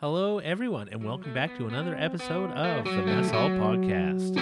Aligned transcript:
Hello, 0.00 0.38
everyone, 0.38 0.88
and 0.88 1.04
welcome 1.04 1.34
back 1.34 1.54
to 1.58 1.66
another 1.66 1.94
episode 1.94 2.50
of 2.52 2.86
the 2.86 3.02
Mess 3.02 3.30
Hall 3.30 3.50
Podcast. 3.50 4.34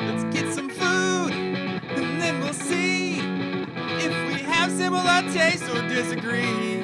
Let's 0.00 0.24
get 0.36 0.52
some 0.52 0.68
food, 0.68 1.32
and 1.32 2.20
then 2.20 2.40
we'll 2.40 2.52
see 2.52 3.20
if 3.20 4.32
we 4.32 4.40
have 4.42 4.72
similar 4.72 5.22
tastes 5.32 5.68
or 5.68 5.86
disagree. 5.86 6.82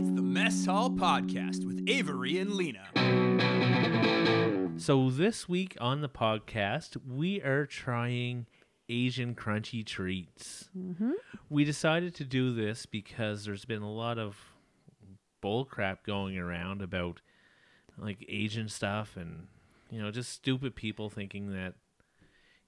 It's 0.00 0.10
the 0.12 0.22
Mess 0.22 0.64
Hall 0.64 0.88
Podcast 0.88 1.66
with 1.66 1.84
Avery 1.86 2.38
and 2.38 2.54
Lena. 2.54 2.88
So, 4.78 5.10
this 5.10 5.46
week 5.46 5.76
on 5.78 6.00
the 6.00 6.08
podcast, 6.08 6.96
we 7.06 7.42
are 7.42 7.66
trying 7.66 8.46
Asian 8.88 9.34
crunchy 9.34 9.84
treats. 9.84 10.68
Mm-hmm. 10.76 11.12
We 11.48 11.64
decided 11.64 12.14
to 12.16 12.24
do 12.24 12.52
this 12.54 12.86
because 12.86 13.44
there's 13.44 13.64
been 13.64 13.82
a 13.82 13.92
lot 13.92 14.18
of 14.18 14.36
bull 15.40 15.64
crap 15.64 16.04
going 16.04 16.38
around 16.38 16.82
about 16.82 17.20
like 17.98 18.24
Asian 18.28 18.68
stuff 18.68 19.16
and, 19.16 19.46
you 19.90 20.00
know, 20.00 20.10
just 20.10 20.32
stupid 20.32 20.74
people 20.74 21.10
thinking 21.10 21.52
that 21.52 21.74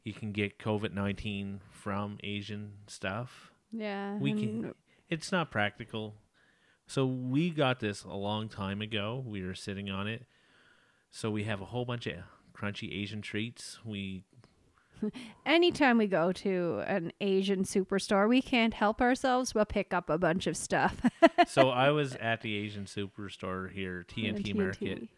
you 0.04 0.12
can 0.12 0.32
get 0.32 0.58
COVID 0.58 0.92
19 0.92 1.60
from 1.70 2.18
Asian 2.22 2.72
stuff. 2.86 3.50
Yeah. 3.72 4.16
we 4.18 4.32
can 4.32 4.74
it's 5.08 5.32
not 5.32 5.50
practical 5.50 6.14
so 6.86 7.04
we 7.04 7.50
got 7.50 7.80
this 7.80 8.04
a 8.04 8.14
long 8.14 8.48
time 8.48 8.80
ago 8.80 9.22
we 9.26 9.44
were 9.44 9.54
sitting 9.54 9.90
on 9.90 10.06
it 10.06 10.24
so 11.10 11.30
we 11.30 11.44
have 11.44 11.60
a 11.60 11.66
whole 11.66 11.84
bunch 11.84 12.06
of 12.06 12.18
crunchy 12.56 12.92
asian 13.02 13.20
treats 13.20 13.78
we 13.84 14.24
Anytime 15.46 15.98
we 15.98 16.06
go 16.06 16.32
to 16.32 16.82
an 16.86 17.12
Asian 17.20 17.64
superstore, 17.64 18.28
we 18.28 18.42
can't 18.42 18.74
help 18.74 19.00
ourselves 19.00 19.52
but 19.52 19.68
pick 19.68 19.92
up 19.94 20.08
a 20.10 20.18
bunch 20.18 20.46
of 20.46 20.56
stuff. 20.56 20.94
so 21.46 21.68
i 21.70 21.90
was 21.90 22.14
at 22.16 22.40
the 22.40 22.54
asian 22.54 22.84
superstore 22.84 23.70
here 23.70 24.04
Yeah, 24.14 24.32
T&T 24.32 24.52
market 24.54 25.08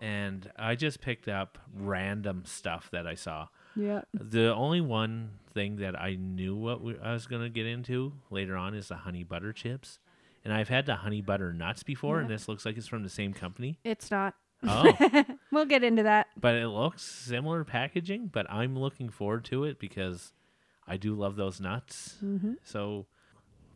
and 0.00 0.50
i 0.56 0.74
just 0.74 1.00
picked 1.00 1.28
up 1.28 1.58
random 1.76 2.44
stuff 2.46 2.88
that 2.92 3.06
i 3.06 3.14
saw 3.14 3.48
Yeah. 3.76 4.02
the 4.14 4.54
only 4.54 4.80
one 4.80 5.32
thing 5.52 5.76
that 5.76 6.00
i 6.00 6.14
knew 6.16 6.56
what 6.56 6.82
we, 6.82 6.98
i 6.98 7.12
was 7.12 7.26
going 7.26 7.42
to 7.42 7.48
get 7.50 7.66
into 7.66 8.14
later 8.30 8.56
on 8.56 8.74
is 8.74 8.88
the 8.88 8.96
honey 8.96 9.22
butter 9.24 9.52
chips 9.52 9.98
and 10.44 10.52
i've 10.54 10.68
had 10.68 10.86
the 10.86 10.96
honey 10.96 11.20
butter 11.20 11.52
nuts 11.52 11.82
before 11.82 12.20
and 12.20 12.30
this 12.30 12.48
looks 12.48 12.64
like 12.64 12.76
it's 12.78 12.86
from 12.88 13.02
the 13.02 13.10
same 13.10 13.32
company 13.32 13.78
It's 13.84 14.10
not. 14.10 14.34
Oh 14.66 15.24
We'll 15.52 15.64
get 15.66 15.82
into 15.84 16.04
that. 16.04 16.28
but 16.38 16.54
it 16.54 16.68
looks 16.68 17.02
similar 17.02 17.64
packaging. 17.64 18.28
But 18.32 18.50
I'm 18.50 18.78
looking 18.78 19.08
forward 19.08 19.44
to 19.46 19.64
it 19.64 19.78
because 19.78 20.32
I 20.86 20.96
do 20.96 21.14
love 21.14 21.36
those 21.36 21.60
nuts. 21.60 22.16
Mm-hmm. 22.24 22.54
So 22.64 23.06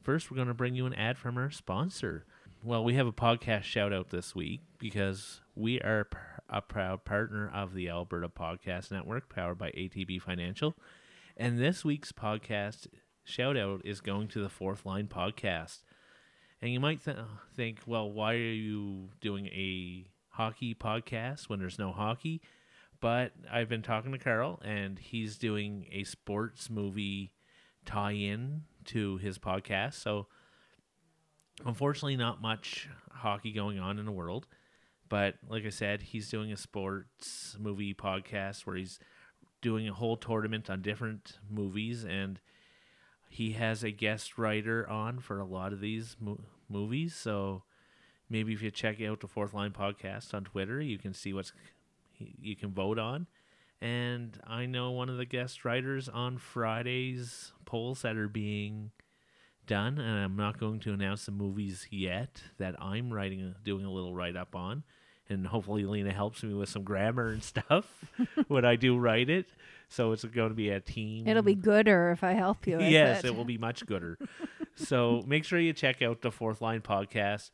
first, 0.03 0.31
we're 0.31 0.37
going 0.37 0.49
to 0.49 0.55
bring 0.55 0.75
you 0.75 0.87
an 0.87 0.95
ad 0.95 1.19
from 1.19 1.37
our 1.37 1.51
sponsor. 1.51 2.25
Well, 2.63 2.83
we 2.85 2.95
have 2.95 3.07
a 3.07 3.13
podcast 3.13 3.65
shout 3.65 3.93
out 3.93 4.11
this 4.11 4.35
week 4.35 4.61
because 4.79 5.41
we 5.55 5.81
are 5.81 6.09
a 6.49 6.63
proud 6.63 7.05
partner 7.05 7.51
of 7.53 7.75
the 7.75 7.89
Alberta 7.91 8.29
Podcast 8.29 8.91
Network, 8.91 9.29
powered 9.29 9.59
by 9.59 9.71
ATB 9.73 10.23
Financial. 10.23 10.75
And 11.37 11.59
this 11.59 11.85
week's 11.85 12.13
podcast 12.13 12.87
shout 13.25 13.57
out 13.57 13.83
is 13.85 14.01
going 14.01 14.29
to 14.29 14.41
the 14.41 14.49
Fourth 14.49 14.87
Line 14.87 15.09
Podcast. 15.09 15.81
And 16.63 16.73
you 16.73 16.81
might 16.81 17.05
th- 17.05 17.17
think, 17.55 17.81
well, 17.87 18.11
why 18.11 18.35
are 18.35 18.39
you 18.39 19.11
doing 19.21 19.47
a 19.49 20.07
hockey 20.35 20.75
podcast 20.75 21.49
when 21.49 21.59
there's 21.59 21.79
no 21.79 21.93
hockey? 21.93 22.41
But 23.01 23.33
I've 23.53 23.69
been 23.69 23.83
talking 23.83 24.13
to 24.13 24.19
Carl, 24.19 24.61
and 24.65 24.99
he's 24.99 25.37
doing 25.37 25.87
a 25.93 26.05
sports 26.05 26.71
movie 26.71 27.33
tie 27.85 28.13
in 28.13 28.63
to 28.87 29.19
his 29.19 29.39
podcast. 29.39 29.95
So, 29.95 30.27
unfortunately, 31.65 32.17
not 32.17 32.41
much 32.41 32.89
hockey 33.11 33.53
going 33.53 33.79
on 33.79 33.99
in 33.99 34.07
the 34.07 34.13
world. 34.13 34.47
But 35.09 35.35
like 35.49 35.67
I 35.67 35.71
said, 35.71 36.03
he's 36.03 36.31
doing 36.31 36.51
a 36.51 36.57
sports 36.57 37.57
movie 37.61 37.95
podcast 37.95 38.67
where 38.67 38.77
he's 38.77 38.99
doing 39.61 39.89
a 39.89 39.93
whole 39.95 40.17
tournament 40.17 40.71
on 40.71 40.83
different 40.83 41.39
movies, 41.51 42.05
and 42.05 42.41
he 43.29 43.53
has 43.53 43.85
a 43.85 43.91
guest 43.91 44.39
writer 44.39 44.89
on 44.89 45.19
for 45.21 45.41
a 45.41 45.47
lot 45.47 45.73
of 45.73 45.81
these 45.81 46.17
mo- 46.19 46.41
movies. 46.69 47.15
So 47.15 47.65
maybe 48.29 48.53
if 48.53 48.63
you 48.63 48.71
check 48.71 49.01
out 49.03 49.21
the 49.21 49.29
Fourth 49.29 49.55
Line 49.55 49.73
podcast 49.73 50.35
on 50.35 50.45
Twitter, 50.45 50.81
you 50.81 50.99
can 50.99 51.15
see 51.15 51.33
what's 51.33 51.53
you 52.19 52.57
can 52.57 52.73
vote 52.73 52.99
on. 52.99 53.27
And 53.81 54.39
I 54.47 54.67
know 54.67 54.93
one 54.93 55.09
of 55.09 55.19
the 55.19 55.27
guest 55.27 55.65
writers 55.65 56.09
on 56.09 56.39
Friday's 56.39 57.53
polls 57.67 58.03
that 58.03 58.17
are 58.17 58.29
being 58.29 58.93
done, 59.67 59.99
and 59.99 60.25
I'm 60.25 60.37
not 60.37 60.59
going 60.59 60.81
to 60.81 60.93
announce 60.93 61.27
the 61.27 61.33
movies 61.33 61.87
yet 61.91 62.43
that 62.59 62.81
I'm 62.81 63.13
writing, 63.13 63.55
doing 63.65 63.85
a 63.85 63.91
little 63.91 64.15
write 64.15 64.37
up 64.37 64.55
on. 64.55 64.85
And 65.29 65.47
hopefully, 65.47 65.85
Lena 65.85 66.13
helps 66.13 66.43
me 66.43 66.53
with 66.53 66.69
some 66.69 66.83
grammar 66.83 67.29
and 67.29 67.43
stuff 67.43 67.87
when 68.49 68.65
I 68.65 68.77
do 68.77 68.97
write 68.99 69.31
it. 69.31 69.47
So 69.89 70.13
it's 70.13 70.25
going 70.25 70.51
to 70.51 70.55
be 70.55 70.71
a 70.71 70.81
team. 70.81 71.29
It'll 71.29 71.43
be 71.43 71.55
gooder 71.55 72.11
if 72.11 72.25
I 72.25 72.33
help 72.33 72.67
you. 72.67 72.81
yes, 72.81 73.21
it. 73.25 73.29
it 73.29 73.37
will 73.37 73.45
be 73.45 73.59
much 73.59 73.87
gooder. 73.87 74.19
so 74.75 75.23
make 75.27 75.45
sure 75.45 75.59
you 75.59 75.73
check 75.73 76.03
out 76.03 76.21
the 76.21 76.31
Fourth 76.31 76.61
Line 76.61 76.81
podcast. 76.81 77.51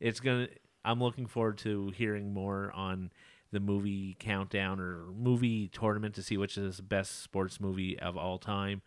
It's 0.00 0.20
gonna. 0.20 0.48
I'm 0.84 1.00
looking 1.00 1.26
forward 1.26 1.58
to 1.58 1.90
hearing 1.96 2.32
more 2.32 2.70
on 2.72 3.10
the 3.52 3.60
movie 3.60 4.16
countdown 4.18 4.80
or 4.80 5.06
movie 5.16 5.68
tournament 5.68 6.14
to 6.16 6.22
see 6.22 6.36
which 6.36 6.58
is 6.58 6.76
the 6.76 6.82
best 6.82 7.22
sports 7.22 7.60
movie 7.60 7.98
of 7.98 8.16
all 8.16 8.38
time. 8.38 8.82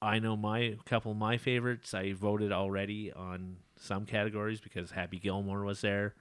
I 0.00 0.18
know 0.20 0.36
my 0.36 0.76
couple 0.86 1.12
of 1.12 1.18
my 1.18 1.38
favorites. 1.38 1.92
I 1.92 2.12
voted 2.12 2.52
already 2.52 3.12
on 3.12 3.56
some 3.76 4.06
categories 4.06 4.60
because 4.60 4.92
Happy 4.92 5.18
Gilmore 5.18 5.64
was 5.64 5.80
there, 5.80 6.14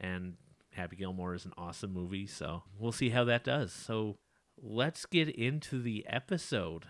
and 0.00 0.34
Happy 0.72 0.96
Gilmore 0.96 1.34
is 1.34 1.44
an 1.44 1.52
awesome 1.56 1.92
movie. 1.92 2.26
So 2.26 2.64
we'll 2.78 2.92
see 2.92 3.10
how 3.10 3.24
that 3.24 3.44
does. 3.44 3.72
So 3.72 4.18
let's 4.60 5.06
get 5.06 5.28
into 5.28 5.80
the 5.80 6.04
episode. 6.08 6.86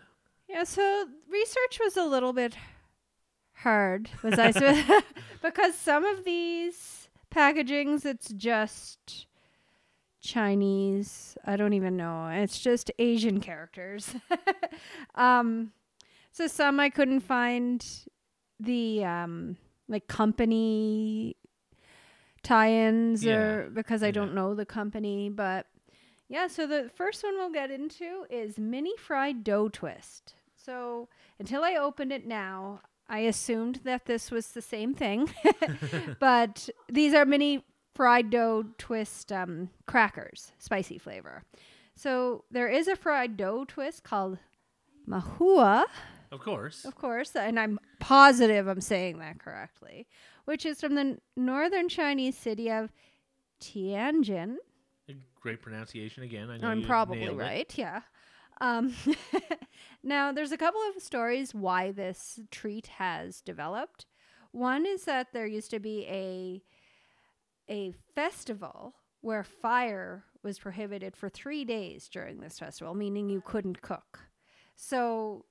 Yeah, 0.48 0.64
so 0.64 1.06
research 1.30 1.78
was 1.78 1.96
a 1.96 2.04
little 2.04 2.32
bit 2.32 2.56
hard, 3.62 4.10
was 4.22 4.38
I 4.38 4.50
supposed 4.50 4.86
because 5.42 5.74
some 5.76 6.04
of 6.04 6.24
these 6.24 7.08
packagings 7.34 8.04
it's 8.04 8.28
just 8.30 9.26
Chinese. 10.20 11.36
I 11.46 11.56
don't 11.56 11.72
even 11.72 11.96
know. 11.96 12.28
It's 12.28 12.58
just 12.60 12.90
Asian 12.98 13.40
characters. 13.40 14.14
um 15.14 15.72
so 16.32 16.46
some 16.46 16.78
I 16.80 16.90
couldn't 16.90 17.20
find 17.20 17.84
the 18.58 19.04
um 19.04 19.56
like 19.88 20.06
company 20.08 21.36
tie-ins 22.42 23.24
Yeah, 23.24 23.34
or 23.34 23.70
because 23.70 24.02
I 24.02 24.06
yeah. 24.06 24.12
don't 24.12 24.34
know 24.34 24.54
the 24.54 24.66
company, 24.66 25.28
but 25.28 25.66
yeah, 26.28 26.46
so 26.46 26.66
the 26.66 26.90
first 26.94 27.24
one 27.24 27.34
we'll 27.36 27.50
get 27.50 27.70
into 27.70 28.24
is 28.30 28.58
mini 28.58 28.96
fried 28.96 29.42
dough 29.42 29.68
twist. 29.68 30.34
So 30.54 31.08
until 31.38 31.64
I 31.64 31.74
opened 31.74 32.12
it 32.12 32.26
now, 32.26 32.82
I 33.10 33.18
assumed 33.20 33.80
that 33.84 34.06
this 34.06 34.30
was 34.30 34.48
the 34.52 34.62
same 34.62 34.94
thing, 34.94 35.34
but 36.20 36.68
these 36.88 37.12
are 37.12 37.24
mini 37.26 37.64
fried 37.94 38.30
dough 38.30 38.64
twist 38.78 39.32
um, 39.32 39.68
crackers, 39.86 40.52
spicy 40.58 40.96
flavor. 40.96 41.42
So 41.96 42.44
there 42.52 42.68
is 42.68 42.86
a 42.86 42.94
fried 42.94 43.36
dough 43.36 43.64
twist 43.66 44.04
called 44.04 44.38
mahua, 45.08 45.84
Of 46.30 46.40
course. 46.40 46.84
of 46.84 46.94
course, 46.94 47.34
and 47.34 47.58
I'm 47.58 47.80
positive 47.98 48.68
I'm 48.68 48.80
saying 48.80 49.18
that 49.18 49.40
correctly, 49.40 50.06
which 50.44 50.64
is 50.64 50.80
from 50.80 50.94
the 50.94 51.18
northern 51.36 51.88
Chinese 51.88 52.38
city 52.38 52.70
of 52.70 52.90
Tianjin. 53.60 54.56
Great 55.40 55.62
pronunciation 55.62 56.22
again. 56.22 56.48
I 56.48 56.58
know 56.58 56.68
I'm 56.68 56.82
probably 56.82 57.28
right. 57.28 57.72
Yeah. 57.76 58.02
Um, 58.60 58.94
now, 60.02 60.32
there's 60.32 60.52
a 60.52 60.56
couple 60.58 60.80
of 60.94 61.02
stories 61.02 61.54
why 61.54 61.92
this 61.92 62.40
treat 62.50 62.88
has 62.98 63.40
developed. 63.40 64.06
One 64.52 64.86
is 64.86 65.04
that 65.04 65.28
there 65.32 65.46
used 65.46 65.70
to 65.70 65.80
be 65.80 66.06
a 66.08 66.62
a 67.72 67.92
festival 68.16 68.94
where 69.20 69.44
fire 69.44 70.24
was 70.42 70.58
prohibited 70.58 71.14
for 71.14 71.28
three 71.28 71.64
days 71.64 72.08
during 72.08 72.40
this 72.40 72.58
festival, 72.58 72.94
meaning 72.94 73.28
you 73.28 73.40
couldn't 73.40 73.80
cook. 73.80 74.20
So 74.74 75.44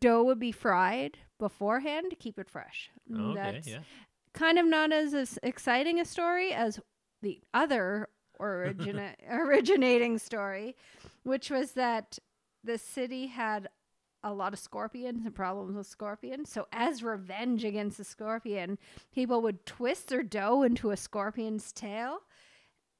dough 0.00 0.24
would 0.24 0.40
be 0.40 0.50
fried 0.50 1.18
beforehand 1.38 2.06
to 2.10 2.16
keep 2.16 2.38
it 2.38 2.48
fresh. 2.50 2.90
Okay, 3.14 3.34
That's 3.34 3.68
yeah. 3.68 3.80
kind 4.32 4.58
of 4.58 4.66
not 4.66 4.92
as, 4.92 5.14
as 5.14 5.38
exciting 5.42 6.00
a 6.00 6.04
story 6.04 6.52
as 6.52 6.80
the 7.22 7.40
other 7.52 8.08
origina- 8.44 9.14
originating 9.30 10.18
story, 10.18 10.76
which 11.22 11.50
was 11.50 11.72
that 11.72 12.18
the 12.62 12.78
city 12.78 13.26
had 13.26 13.68
a 14.22 14.32
lot 14.32 14.54
of 14.54 14.58
scorpions 14.58 15.26
and 15.26 15.34
problems 15.34 15.76
with 15.76 15.86
scorpions. 15.86 16.50
So, 16.50 16.66
as 16.72 17.02
revenge 17.02 17.64
against 17.64 17.98
the 17.98 18.04
scorpion, 18.04 18.78
people 19.14 19.42
would 19.42 19.66
twist 19.66 20.08
their 20.08 20.22
dough 20.22 20.62
into 20.62 20.90
a 20.90 20.96
scorpion's 20.96 21.72
tail 21.72 22.20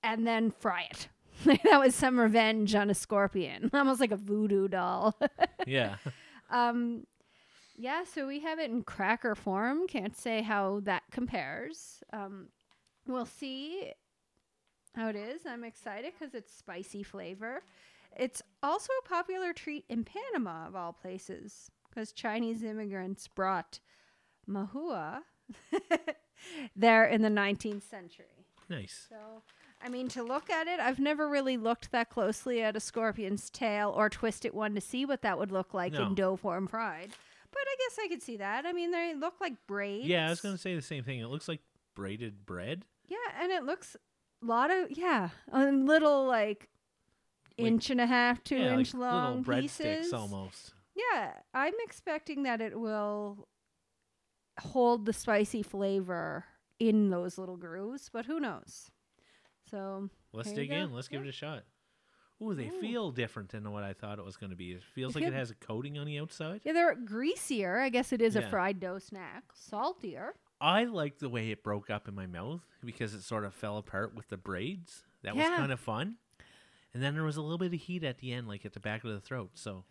and 0.03 0.27
then 0.27 0.51
fry 0.51 0.89
it. 0.91 1.09
that 1.65 1.81
was 1.81 1.95
some 1.95 2.21
revenge 2.21 2.75
on 2.75 2.91
a 2.91 2.95
scorpion, 2.95 3.71
almost 3.75 4.01
like 4.01 4.13
a 4.13 4.17
voodoo 4.17 4.69
doll. 4.69 5.19
Yeah. 5.67 5.97
Um, 6.51 7.05
yeah, 7.77 8.05
so 8.05 8.27
we 8.27 8.41
have 8.41 8.59
it 8.61 8.71
in 8.71 8.83
cracker 8.83 9.35
form. 9.35 9.89
Can't 9.89 10.17
say 10.17 10.43
how 10.43 10.81
that 10.85 11.03
compares. 11.11 12.03
Um, 12.13 12.49
we'll 13.07 13.27
see 13.27 13.93
how 14.95 15.09
it 15.09 15.17
is. 15.17 15.43
I'm 15.47 15.65
excited 15.65 16.13
because 16.19 16.35
it's 16.35 16.53
spicy 16.55 17.03
flavor. 17.03 17.63
It's 18.17 18.43
also 18.63 18.93
a 19.05 19.09
popular 19.09 19.53
treat 19.53 19.85
in 19.89 20.05
Panama, 20.05 20.69
of 20.69 20.77
all 20.77 20.93
places, 20.93 21.71
because 21.89 22.13
Chinese 22.13 22.63
immigrants 22.63 23.27
brought 23.29 23.81
mahua 24.49 25.21
there 26.77 27.05
in 27.07 27.23
the 27.23 27.29
19th 27.29 27.83
century. 27.89 28.47
Nice. 28.69 29.07
So, 29.09 29.17
I 29.83 29.89
mean, 29.89 30.09
to 30.09 30.23
look 30.23 30.49
at 30.51 30.67
it, 30.67 30.81
I've 30.81 30.99
never 30.99 31.29
really 31.29 31.57
looked 31.57 31.91
that 31.93 32.09
closely 32.11 32.63
at 32.63 32.77
a 32.77 32.81
scorpion's 32.81 33.51
tail 33.51 33.93
or 33.95 34.09
twisted 34.09 34.55
one 34.55 34.75
to 34.75 34.81
see 34.81 35.05
what 35.05 35.23
that 35.23 35.39
would 35.39 35.53
look 35.53 35.75
like 35.75 35.93
No. 35.93 36.07
in 36.07 36.15
dough 36.15 36.37
form 36.37 36.67
fried. 36.67 37.11
But 37.51 37.63
I 37.67 37.77
guess 37.79 37.99
I 38.03 38.09
could 38.09 38.23
see 38.23 38.37
that. 38.39 38.65
I 38.67 38.73
mean, 38.73 38.91
they 38.91 39.15
look 39.15 39.35
like 39.41 39.55
braids. 39.67 40.07
Yeah, 40.07 40.27
I 40.27 40.31
was 40.31 40.41
gonna 40.41 40.59
say 40.59 40.75
the 40.75 40.83
same 40.83 41.05
thing. 41.05 41.21
It 41.21 41.27
looks 41.29 41.49
like 41.49 41.61
braided 41.95 42.47
bread. 42.47 42.85
Yeah, 43.07 43.17
and 43.41 43.53
it 43.53 43.65
looks 43.65 43.97
lot 44.45 44.71
of 44.71 44.91
yeah, 44.91 45.31
a 45.53 45.67
little 45.67 46.27
like 46.27 46.69
inch 47.57 47.91
and 47.91 48.01
a 48.01 48.07
half, 48.07 48.43
two 48.45 48.57
yeah, 48.57 48.75
inch 48.79 48.95
like 48.95 49.01
little 49.03 49.19
long 49.19 49.45
breadsticks 49.45 49.99
pieces. 49.99 50.13
almost. 50.13 50.75
Yeah, 50.95 51.33
I'm 51.53 51.75
expecting 51.85 52.45
that 52.45 52.61
it 52.61 52.79
will 52.79 53.49
hold 54.61 55.07
the 55.07 55.13
spicy 55.13 55.63
flavor 55.63 56.45
in 56.79 57.11
those 57.11 57.39
little 57.39 57.57
grooves, 57.57 58.11
but 58.13 58.27
who 58.27 58.39
knows? 58.41 58.91
So 59.71 60.11
Let's 60.33 60.53
dig 60.53 60.71
in. 60.71 60.93
Let's 60.93 61.09
give 61.09 61.23
it 61.23 61.29
a 61.29 61.33
shot. 61.33 61.65
Ooh, 62.43 62.55
they 62.55 62.67
Ooh. 62.69 62.81
feel 62.81 63.11
different 63.13 63.51
than 63.51 63.71
what 63.73 63.85
I 63.85 63.93
thought 63.93 64.19
it 64.19 64.25
was 64.25 64.37
going 64.37 64.51
to 64.51 64.57
be. 64.57 64.73
It 64.73 64.83
feels 64.83 65.15
It 65.17 65.21
like 65.21 65.29
it 65.29 65.35
has 65.35 65.51
a 65.51 65.55
coating 65.55 65.99
on 65.99 66.07
the 66.07 66.19
outside. 66.19 66.61
yeah, 66.65 66.73
they're 66.73 66.95
greasier. 66.95 67.79
I 67.79 67.89
guess 67.89 68.13
it 68.13 68.21
is 68.21 68.37
a 68.37 68.43
fried 68.43 68.81
dough 68.81 68.99
snack. 68.99 69.45
Saltier. 69.55 70.35
I 70.65 70.85
liked 70.85 71.21
the 71.21 71.29
way 71.29 71.51
it 71.51 71.63
broke 71.63 71.91
up 71.91 72.09
in 72.09 72.15
my 72.15 72.27
mouth 72.27 72.63
because 72.85 73.13
it 73.13 73.23
sort 73.23 73.45
of 73.45 73.53
fell 73.55 73.77
apart 73.77 74.15
with 74.15 74.29
the 74.29 74.39
braids. 74.39 75.05
That 75.23 75.37
was 75.37 75.45
Yeah. 75.45 75.57
kind 75.57 75.71
of 75.73 75.79
fun. 75.79 76.17
And 76.95 77.03
then 77.03 77.13
there 77.15 77.23
was 77.25 77.37
a 77.37 77.43
little 77.43 77.59
bit 77.59 77.75
of 77.75 77.81
heat 77.81 78.03
at 78.03 78.19
the 78.19 78.33
end, 78.33 78.49
like 78.49 78.65
at 78.65 78.73
the 78.73 78.81
back 78.81 79.05
of 79.05 79.11
the 79.11 79.21
throat. 79.21 79.51
So 79.55 79.85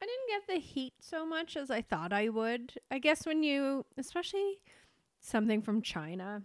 I 0.00 0.06
didn't 0.06 0.28
get 0.28 0.46
the 0.54 0.60
heat 0.60 0.92
so 1.00 1.26
much 1.26 1.56
as 1.56 1.70
I 1.70 1.82
thought 1.82 2.12
I 2.12 2.28
would. 2.28 2.74
I 2.90 2.98
guess 2.98 3.26
when 3.26 3.42
you, 3.42 3.86
especially 3.96 4.60
something 5.20 5.62
from 5.62 5.82
China, 5.82 6.42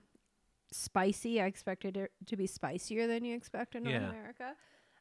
spicy, 0.72 1.42
I 1.42 1.46
expected 1.46 1.98
it 1.98 2.12
to 2.28 2.36
be 2.38 2.48
spicier 2.48 3.08
than 3.08 3.24
you 3.26 3.36
expect 3.36 3.76
in 3.76 3.84
North 3.84 3.96
Yeah. 3.96 4.10
America. 4.10 4.56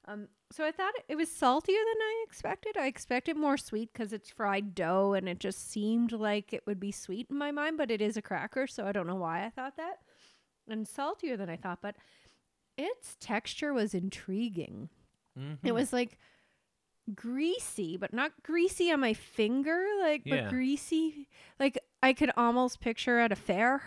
Um, 0.07 0.29
so 0.51 0.65
I 0.65 0.71
thought 0.73 0.95
it 1.09 1.17
was 1.17 1.31
saltier 1.31 1.77
than 1.77 2.01
I 2.03 2.25
expected. 2.27 2.77
I 2.79 2.87
expected 2.87 3.37
more 3.37 3.57
sweet 3.57 3.93
because 3.93 4.13
it's 4.13 4.31
fried 4.31 4.75
dough 4.75 5.13
and 5.13 5.29
it 5.29 5.39
just 5.41 5.71
seemed 5.71 6.13
like 6.13 6.53
it 6.53 6.65
would 6.67 6.81
be 6.81 6.91
sweet 6.93 7.27
in 7.31 7.37
my 7.37 7.51
mind, 7.51 7.77
but 7.77 7.91
it 7.91 8.01
is 8.01 8.17
a 8.17 8.23
cracker, 8.23 8.67
so 8.67 8.87
I 8.87 8.93
don't 8.93 9.07
know 9.07 9.15
why 9.17 9.45
I 9.45 9.51
thought 9.51 9.77
that. 9.77 9.99
And 10.69 10.87
saltier 10.89 11.37
than 11.37 11.49
I 11.51 11.57
thought, 11.57 11.81
but 11.83 11.97
its 12.77 13.17
texture 13.21 13.73
was 13.73 13.95
intriguing. 13.95 14.89
mhm. 15.39 15.59
It 15.65 15.73
was 15.73 15.93
like 15.93 16.19
greasy, 17.15 17.97
but 17.97 18.13
not 18.13 18.33
greasy 18.43 18.91
on 18.93 19.01
my 19.01 19.15
finger, 19.15 19.85
like 20.01 20.23
Yeah. 20.25 20.43
but 20.43 20.51
greasy. 20.51 21.29
Like 21.59 21.79
I 22.03 22.13
could 22.13 22.31
almost 22.37 22.81
picture 22.81 23.19
at 23.19 23.33
a 23.33 23.37
fair. 23.37 23.83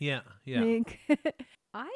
yeah, 0.00 0.22
yeah, 0.44 0.62
Like, 0.62 0.98
I 1.74 1.90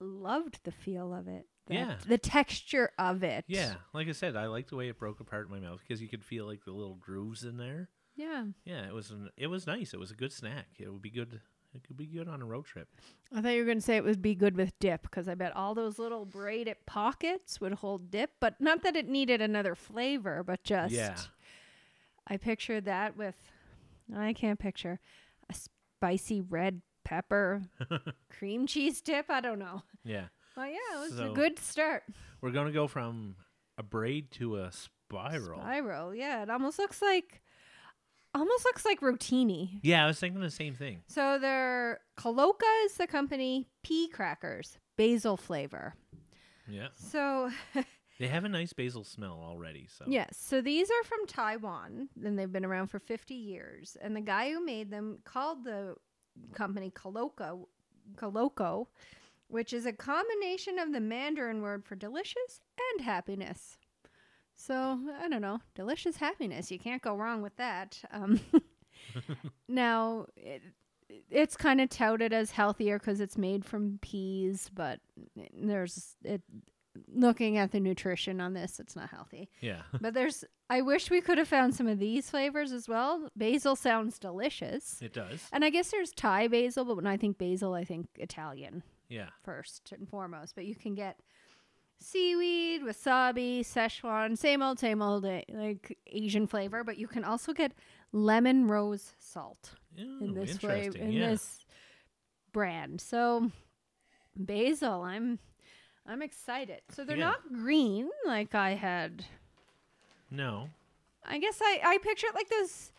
loved 0.00 0.60
the 0.64 0.72
feel 0.72 1.14
of 1.14 1.26
it. 1.28 1.46
Yeah. 1.74 1.94
The 2.06 2.18
texture 2.18 2.90
of 2.98 3.22
it. 3.22 3.44
yeah. 3.48 3.74
Like 3.92 4.08
I 4.08 4.12
said, 4.12 4.36
I 4.36 4.46
like 4.46 4.68
the 4.68 4.76
way 4.76 4.88
it 4.88 4.98
broke 4.98 5.20
apart 5.20 5.46
in 5.46 5.52
my 5.52 5.60
mouth 5.60 5.80
because 5.86 6.00
you 6.02 6.08
could 6.08 6.24
feel 6.24 6.46
like 6.46 6.64
the 6.64 6.72
little 6.72 6.96
grooves 6.96 7.44
in 7.44 7.56
there. 7.56 7.88
Yeah. 8.16 8.44
Yeah, 8.64 8.86
it 8.86 8.92
was 8.94 9.10
an, 9.10 9.30
it 9.36 9.46
was 9.46 9.66
nice. 9.66 9.94
It 9.94 10.00
was 10.00 10.10
a 10.10 10.14
good 10.14 10.32
snack. 10.32 10.66
It 10.78 10.92
would 10.92 11.02
be 11.02 11.10
good. 11.10 11.40
It 11.72 11.84
could 11.86 11.96
be 11.96 12.06
good 12.06 12.28
on 12.28 12.42
a 12.42 12.44
road 12.44 12.64
trip. 12.66 12.88
I 13.32 13.40
thought 13.40 13.50
you 13.52 13.60
were 13.60 13.64
going 13.64 13.78
to 13.78 13.82
say 13.84 13.96
it 13.96 14.02
would 14.04 14.20
be 14.20 14.34
good 14.34 14.56
with 14.56 14.76
dip 14.80 15.02
because 15.02 15.28
I 15.28 15.34
bet 15.36 15.54
all 15.54 15.74
those 15.74 15.98
little 16.00 16.24
braided 16.24 16.76
pockets 16.84 17.60
would 17.60 17.74
hold 17.74 18.10
dip, 18.10 18.30
but 18.40 18.60
not 18.60 18.82
that 18.82 18.96
it 18.96 19.08
needed 19.08 19.40
another 19.40 19.76
flavor, 19.76 20.42
but 20.42 20.64
just 20.64 20.92
Yeah. 20.92 21.16
I 22.26 22.36
pictured 22.36 22.84
that 22.86 23.16
with 23.16 23.36
I 24.14 24.32
can't 24.32 24.58
picture 24.58 24.98
a 25.48 25.54
spicy 25.54 26.40
red 26.40 26.82
pepper 27.04 27.62
cream 28.30 28.66
cheese 28.66 29.00
dip. 29.00 29.30
I 29.30 29.40
don't 29.40 29.58
know. 29.60 29.82
Yeah. 30.04 30.26
Well, 30.56 30.66
yeah, 30.66 30.96
it 30.96 31.00
was 31.00 31.16
So- 31.16 31.30
a 31.30 31.34
good 31.34 31.58
start. 31.58 32.04
We're 32.40 32.50
gonna 32.52 32.72
go 32.72 32.88
from 32.88 33.36
a 33.78 33.82
braid 33.82 34.30
to 34.32 34.56
a 34.58 34.72
spiral. 34.72 35.60
Spiral, 35.60 36.14
yeah. 36.14 36.42
It 36.42 36.50
almost 36.50 36.78
looks 36.78 37.00
like 37.02 37.42
almost 38.34 38.64
looks 38.64 38.84
like 38.84 39.00
rotini. 39.00 39.80
Yeah, 39.82 40.04
I 40.04 40.06
was 40.06 40.18
thinking 40.20 40.40
the 40.40 40.50
same 40.50 40.74
thing. 40.74 41.02
So 41.06 41.38
they're 41.38 42.00
Coloca 42.16 42.64
is 42.84 42.94
the 42.94 43.06
company, 43.06 43.68
pea 43.82 44.08
crackers, 44.08 44.78
basil 44.96 45.36
flavor. 45.36 45.94
Yeah. 46.68 46.88
So 46.94 47.50
They 48.18 48.28
have 48.28 48.44
a 48.44 48.48
nice 48.50 48.72
basil 48.74 49.02
smell 49.02 49.40
already. 49.42 49.86
So 49.88 50.04
Yes. 50.06 50.36
So 50.38 50.60
these 50.60 50.90
are 50.90 51.04
from 51.04 51.26
Taiwan, 51.26 52.10
and 52.22 52.38
they've 52.38 52.52
been 52.52 52.66
around 52.66 52.88
for 52.88 52.98
50 52.98 53.34
years. 53.34 53.96
And 54.00 54.14
the 54.14 54.20
guy 54.20 54.50
who 54.52 54.64
made 54.64 54.90
them 54.90 55.20
called 55.24 55.64
the 55.64 55.96
company 56.52 56.90
Coloco, 56.90 57.66
Coloco, 58.16 58.86
which 59.50 59.72
is 59.72 59.84
a 59.86 59.92
combination 59.92 60.78
of 60.78 60.92
the 60.92 61.00
Mandarin 61.00 61.60
word 61.60 61.84
for 61.84 61.96
delicious 61.96 62.60
and 62.92 63.04
happiness. 63.04 63.78
So 64.56 64.98
I 65.20 65.28
don't 65.28 65.40
know, 65.42 65.60
delicious 65.74 66.16
happiness. 66.16 66.70
You 66.70 66.78
can't 66.78 67.02
go 67.02 67.16
wrong 67.16 67.42
with 67.42 67.56
that. 67.56 67.98
Um, 68.12 68.40
now 69.68 70.26
it, 70.36 70.62
it's 71.30 71.56
kind 71.56 71.80
of 71.80 71.88
touted 71.88 72.32
as 72.32 72.50
healthier 72.50 72.98
because 72.98 73.20
it's 73.20 73.38
made 73.38 73.64
from 73.64 73.98
peas, 74.02 74.70
but 74.72 75.00
there's 75.52 76.16
it. 76.24 76.42
Looking 77.06 77.56
at 77.56 77.70
the 77.70 77.78
nutrition 77.78 78.40
on 78.40 78.52
this, 78.52 78.80
it's 78.80 78.96
not 78.96 79.10
healthy. 79.10 79.48
Yeah. 79.60 79.82
But 80.00 80.12
there's, 80.12 80.44
I 80.68 80.82
wish 80.82 81.08
we 81.08 81.20
could 81.20 81.38
have 81.38 81.46
found 81.46 81.74
some 81.74 81.86
of 81.86 82.00
these 82.00 82.28
flavors 82.28 82.72
as 82.72 82.88
well. 82.88 83.28
Basil 83.36 83.76
sounds 83.76 84.18
delicious. 84.18 85.00
it 85.00 85.14
does. 85.14 85.40
And 85.52 85.64
I 85.64 85.70
guess 85.70 85.92
there's 85.92 86.10
Thai 86.10 86.48
basil, 86.48 86.84
but 86.84 86.96
when 86.96 87.06
I 87.06 87.16
think 87.16 87.38
basil, 87.38 87.74
I 87.74 87.84
think 87.84 88.08
Italian 88.16 88.82
Yeah. 89.10 89.28
first 89.44 89.92
and 89.92 90.08
foremost. 90.08 90.54
But 90.54 90.64
you 90.64 90.74
can 90.74 90.94
get 90.94 91.18
seaweed, 91.98 92.82
wasabi, 92.82 93.60
Szechuan, 93.60 94.38
same 94.38 94.62
old, 94.62 94.78
same 94.78 95.02
old, 95.02 95.26
eh, 95.26 95.42
like 95.52 95.98
Asian 96.06 96.46
flavor. 96.46 96.82
But 96.84 96.96
you 96.96 97.06
can 97.08 97.24
also 97.24 97.52
get 97.52 97.72
lemon 98.12 98.66
rose 98.68 99.12
salt 99.18 99.74
Ooh, 100.00 100.24
in 100.24 100.32
this 100.34 100.56
flavor, 100.56 100.76
interesting. 100.96 101.02
in 101.02 101.12
yeah. 101.12 101.28
this 101.30 101.66
brand. 102.52 103.00
So 103.02 103.50
basil, 104.36 105.02
I'm, 105.02 105.38
I'm 106.06 106.22
excited. 106.22 106.80
So 106.90 107.04
they're 107.04 107.16
Yeah. 107.18 107.26
not 107.26 107.52
green 107.52 108.08
like 108.24 108.54
I 108.54 108.70
had 108.76 109.24
No. 110.30 110.70
I 111.22 111.38
guess 111.38 111.58
I, 111.62 111.80
I 111.84 111.98
picture 111.98 112.28
it 112.28 112.34
like 112.34 112.48
those 112.48 112.92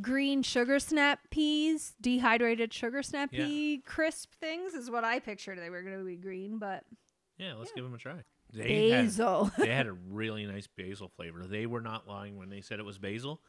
green 0.00 0.42
sugar 0.42 0.78
snap 0.78 1.20
peas, 1.30 1.94
dehydrated 2.00 2.72
sugar 2.72 3.02
snap 3.02 3.30
Yeah. 3.32 3.46
pea 3.46 3.78
crisp 3.78 4.32
things 4.40 4.74
is 4.74 4.90
what 4.90 5.04
I 5.04 5.18
pictured 5.18 5.58
they 5.58 5.70
were 5.70 5.82
going 5.82 5.98
to 5.98 6.04
be 6.04 6.16
green, 6.16 6.58
but 6.58 6.84
Yeah, 7.38 7.54
let's 7.54 7.72
give 7.72 7.84
them 7.84 7.94
a 7.94 7.98
try. 7.98 8.22
They 8.52 8.90
had, 8.90 9.06
basil. 9.06 9.50
they 9.58 9.68
had 9.68 9.86
a 9.86 9.92
really 9.92 10.46
nice 10.46 10.66
basil 10.66 11.08
flavor. 11.08 11.46
They 11.46 11.66
were 11.66 11.80
not 11.80 12.06
lying 12.08 12.36
when 12.36 12.48
they 12.48 12.60
said 12.60 12.78
it 12.78 12.84
was 12.84 12.98
basil. 12.98 13.42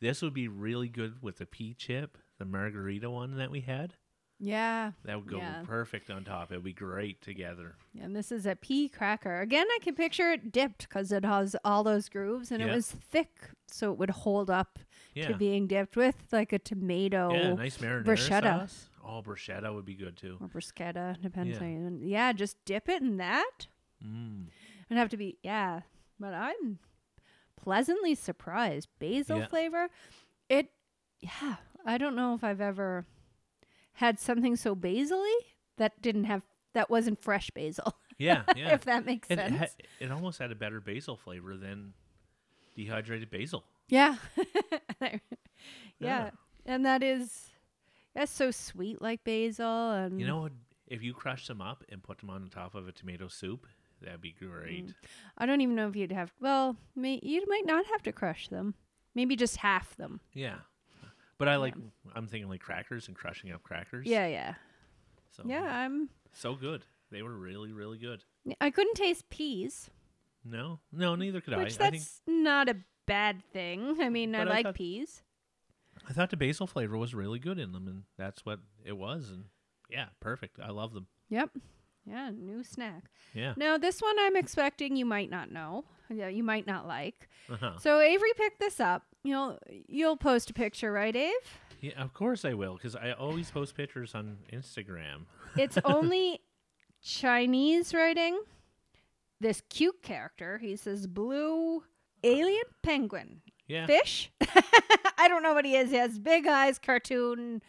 This 0.00 0.22
would 0.22 0.34
be 0.34 0.48
really 0.48 0.88
good 0.88 1.22
with 1.22 1.38
the 1.38 1.46
pea 1.46 1.74
chip, 1.74 2.18
the 2.38 2.44
margarita 2.44 3.10
one 3.10 3.36
that 3.38 3.50
we 3.50 3.60
had. 3.60 3.94
Yeah. 4.38 4.92
That 5.04 5.16
would 5.16 5.28
go 5.30 5.38
Yeah. 5.38 5.62
perfect 5.64 6.10
on 6.10 6.24
top. 6.24 6.52
It 6.52 6.56
would 6.56 6.64
be 6.64 6.72
great 6.72 7.22
together. 7.22 7.76
And 8.00 8.14
this 8.14 8.30
is 8.30 8.46
a 8.46 8.54
pea 8.56 8.88
cracker. 8.88 9.40
Again, 9.40 9.66
I 9.70 9.78
can 9.82 9.94
picture 9.94 10.30
it 10.32 10.52
dipped 10.52 10.88
because 10.88 11.10
it 11.12 11.24
has 11.24 11.56
all 11.64 11.82
those 11.84 12.08
grooves 12.08 12.50
and 12.52 12.62
it 12.62 12.70
was 12.72 12.90
thick 12.90 13.50
so 13.66 13.92
it 13.92 13.98
would 13.98 14.10
hold 14.10 14.50
up 14.50 14.78
Yeah. 15.14 15.28
to 15.28 15.34
being 15.36 15.66
dipped 15.66 15.96
with 15.96 16.16
like 16.32 16.52
a 16.52 16.58
tomato 16.58 17.32
yeah, 17.32 17.52
nice 17.54 17.78
marinara 17.78 18.04
bruschetta. 18.04 18.60
sauce. 18.60 18.90
Oh, 19.04 19.22
bruschetta 19.22 19.72
would 19.74 19.84
be 19.86 19.94
good 19.94 20.16
too. 20.16 20.36
or 20.40 20.48
bruschetta, 20.48 21.20
depends 21.22 21.58
Yeah. 21.58 21.64
on 21.64 22.00
you. 22.02 22.08
Yeah, 22.08 22.32
just 22.32 22.62
dip 22.64 22.88
it 22.88 23.00
in 23.02 23.16
that. 23.18 23.66
Mm. 24.04 24.48
It'd 24.90 24.98
have 24.98 25.08
to 25.10 25.16
be 25.16 25.38
yeah, 25.42 25.80
but 26.20 26.34
I'm 26.34 26.78
pleasantly 27.56 28.14
surprised. 28.14 28.88
Basil 28.98 29.38
Yeah. 29.38 29.46
flavor. 29.46 29.88
It 30.48 30.70
yeah, 31.20 31.56
I 31.84 31.96
don't 31.98 32.14
know 32.14 32.34
if 32.34 32.44
I've 32.44 32.60
ever 32.60 33.06
had 33.96 34.18
something 34.18 34.56
so 34.56 34.74
basily 34.76 35.34
that 35.78 36.00
didn't 36.00 36.24
have 36.24 36.42
that 36.74 36.88
wasn't 36.90 37.22
fresh 37.22 37.50
basil. 37.50 37.94
Yeah, 38.18 38.44
yeah. 38.56 38.72
if 38.72 38.86
that 38.86 39.04
makes 39.04 39.28
it, 39.30 39.36
sense. 39.38 39.58
ha- 39.58 39.66
it 40.00 40.10
almost 40.10 40.38
had 40.38 40.50
a 40.50 40.54
better 40.54 40.80
basil 40.80 41.18
flavor 41.18 41.54
than 41.58 41.92
dehydrated 42.74 43.30
basil. 43.30 43.62
yeah. 43.88 44.16
yeah. 45.02 45.18
Yeah. 45.98 46.30
And 46.64 46.86
that 46.86 47.02
is 47.02 47.50
that's 48.14 48.32
so 48.32 48.50
sweet 48.50 49.02
like 49.02 49.22
basil 49.22 49.90
and 49.92 50.18
You 50.18 50.26
know, 50.26 50.40
what? 50.40 50.52
if 50.86 51.02
you 51.02 51.12
crush 51.12 51.46
them 51.46 51.60
up 51.60 51.84
and 51.90 52.02
put 52.02 52.18
them 52.20 52.30
on 52.30 52.42
the 52.44 52.48
top 52.50 52.74
of 52.74 52.88
a 52.88 52.92
tomato 52.92 53.28
soup, 53.28 53.66
that'd 54.00 54.22
be 54.22 54.32
great. 54.38 54.86
Mm. 54.86 54.94
I 55.36 55.44
don't 55.44 55.60
even 55.60 55.74
know 55.76 55.88
if 55.88 55.94
you'd 55.96 56.12
have 56.12 56.32
well, 56.40 56.76
may, 56.94 57.20
you 57.22 57.44
might 57.46 57.66
not 57.66 57.84
have 57.86 58.02
to 58.04 58.12
crush 58.12 58.48
them. 58.48 58.74
Maybe 59.14 59.36
just 59.36 59.58
half 59.58 59.94
them. 59.96 60.20
Yeah. 60.32 60.56
But 61.38 61.48
I 61.48 61.56
like 61.56 61.74
I'm 62.14 62.26
thinking 62.26 62.48
like 62.48 62.60
crackers 62.60 63.08
and 63.08 63.16
crushing 63.16 63.52
up 63.52 63.62
crackers. 63.62 64.06
Yeah, 64.06 64.26
yeah. 64.26 64.54
So 65.30 65.42
Yeah, 65.46 65.62
I'm 65.64 66.08
So 66.32 66.54
good. 66.54 66.84
They 67.10 67.22
were 67.22 67.34
really, 67.36 67.72
really 67.72 67.98
good. 67.98 68.24
I 68.60 68.70
couldn't 68.70 68.94
taste 68.94 69.28
peas, 69.30 69.90
No, 70.44 70.80
no, 70.92 71.14
neither 71.14 71.40
could 71.40 71.56
which 71.56 71.78
I. 71.80 71.86
I 71.86 71.90
think 71.90 72.02
that's 72.02 72.20
not 72.26 72.68
a 72.68 72.76
bad 73.06 73.42
thing. 73.52 73.98
I 74.00 74.08
mean, 74.08 74.34
I 74.34 74.40
I 74.40 74.44
like 74.44 74.64
thought- 74.66 74.74
peas. 74.74 75.22
I 76.08 76.12
thought 76.12 76.30
the 76.30 76.36
basil 76.36 76.66
flavor 76.66 76.96
was 76.96 77.14
really 77.14 77.38
good 77.38 77.58
in 77.58 77.72
them, 77.72 77.88
and 77.88 78.02
that's 78.18 78.44
what 78.44 78.60
it 78.84 78.96
was. 78.96 79.30
And 79.30 79.44
yeah, 79.90 80.06
perfect. 80.20 80.58
I 80.62 80.70
love 80.70 80.92
them. 80.94 81.06
Yep. 81.30 81.50
Yeah, 82.04 82.30
new 82.30 82.62
snack. 82.62 83.04
Yeah. 83.34 83.54
Now, 83.56 83.78
this 83.78 84.00
one 84.00 84.14
I'm 84.20 84.36
expecting 84.36 84.96
you 84.96 85.06
might 85.06 85.30
not 85.30 85.50
know. 85.50 85.84
Yeah, 86.08 86.28
you 86.28 86.42
might 86.42 86.66
not 86.66 86.86
like. 86.86 87.28
Uh-huh. 87.50 87.78
So 87.78 88.00
Avery 88.00 88.32
picked 88.36 88.60
this 88.60 88.80
up. 88.80 89.02
You'll 89.22 89.58
you'll 89.88 90.16
post 90.16 90.50
a 90.50 90.54
picture, 90.54 90.92
right, 90.92 91.14
Ave? 91.14 91.32
Yeah, 91.80 92.02
of 92.02 92.14
course 92.14 92.44
I 92.44 92.54
will, 92.54 92.74
because 92.74 92.96
I 92.96 93.12
always 93.12 93.50
post 93.50 93.76
pictures 93.76 94.14
on 94.14 94.38
Instagram. 94.52 95.26
It's 95.56 95.78
only 95.84 96.40
Chinese 97.02 97.94
writing. 97.94 98.40
This 99.38 99.62
cute 99.68 100.02
character, 100.02 100.58
he 100.58 100.76
says 100.76 101.06
blue 101.06 101.82
alien 102.24 102.64
penguin. 102.82 103.42
Yeah. 103.66 103.86
Fish? 103.86 104.30
I 105.18 105.28
don't 105.28 105.42
know 105.42 105.52
what 105.52 105.64
he 105.64 105.76
is. 105.76 105.90
He 105.90 105.96
has 105.96 106.18
big 106.18 106.46
eyes, 106.46 106.78
cartoon 106.78 107.62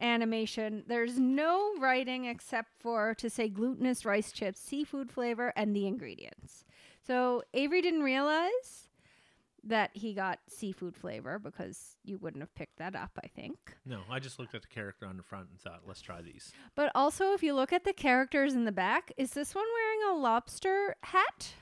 animation. 0.00 0.84
There's 0.86 1.18
no 1.18 1.74
writing 1.78 2.26
except 2.26 2.70
for 2.80 3.14
to 3.14 3.30
say 3.30 3.48
glutinous 3.48 4.04
rice 4.04 4.32
chips, 4.32 4.60
seafood 4.60 5.10
flavor, 5.10 5.52
and 5.56 5.74
the 5.74 5.86
ingredients. 5.86 6.64
So 7.06 7.42
Avery 7.54 7.82
didn't 7.82 8.02
realize 8.02 8.88
that 9.64 9.90
he 9.94 10.12
got 10.12 10.40
seafood 10.48 10.96
flavor 10.96 11.38
because 11.38 11.96
you 12.04 12.18
wouldn't 12.18 12.42
have 12.42 12.54
picked 12.54 12.78
that 12.78 12.96
up, 12.96 13.10
I 13.22 13.28
think. 13.28 13.76
No, 13.86 14.00
I 14.10 14.18
just 14.18 14.38
looked 14.38 14.54
at 14.54 14.62
the 14.62 14.68
character 14.68 15.06
on 15.06 15.16
the 15.16 15.22
front 15.22 15.48
and 15.50 15.60
thought, 15.60 15.82
let's 15.86 16.00
try 16.00 16.20
these. 16.20 16.52
But 16.74 16.90
also, 16.94 17.32
if 17.32 17.42
you 17.42 17.54
look 17.54 17.72
at 17.72 17.84
the 17.84 17.92
characters 17.92 18.54
in 18.54 18.64
the 18.64 18.72
back, 18.72 19.12
is 19.16 19.32
this 19.32 19.54
one 19.54 19.66
wearing 19.74 20.16
a 20.16 20.20
lobster 20.20 20.96
hat? 21.02 21.54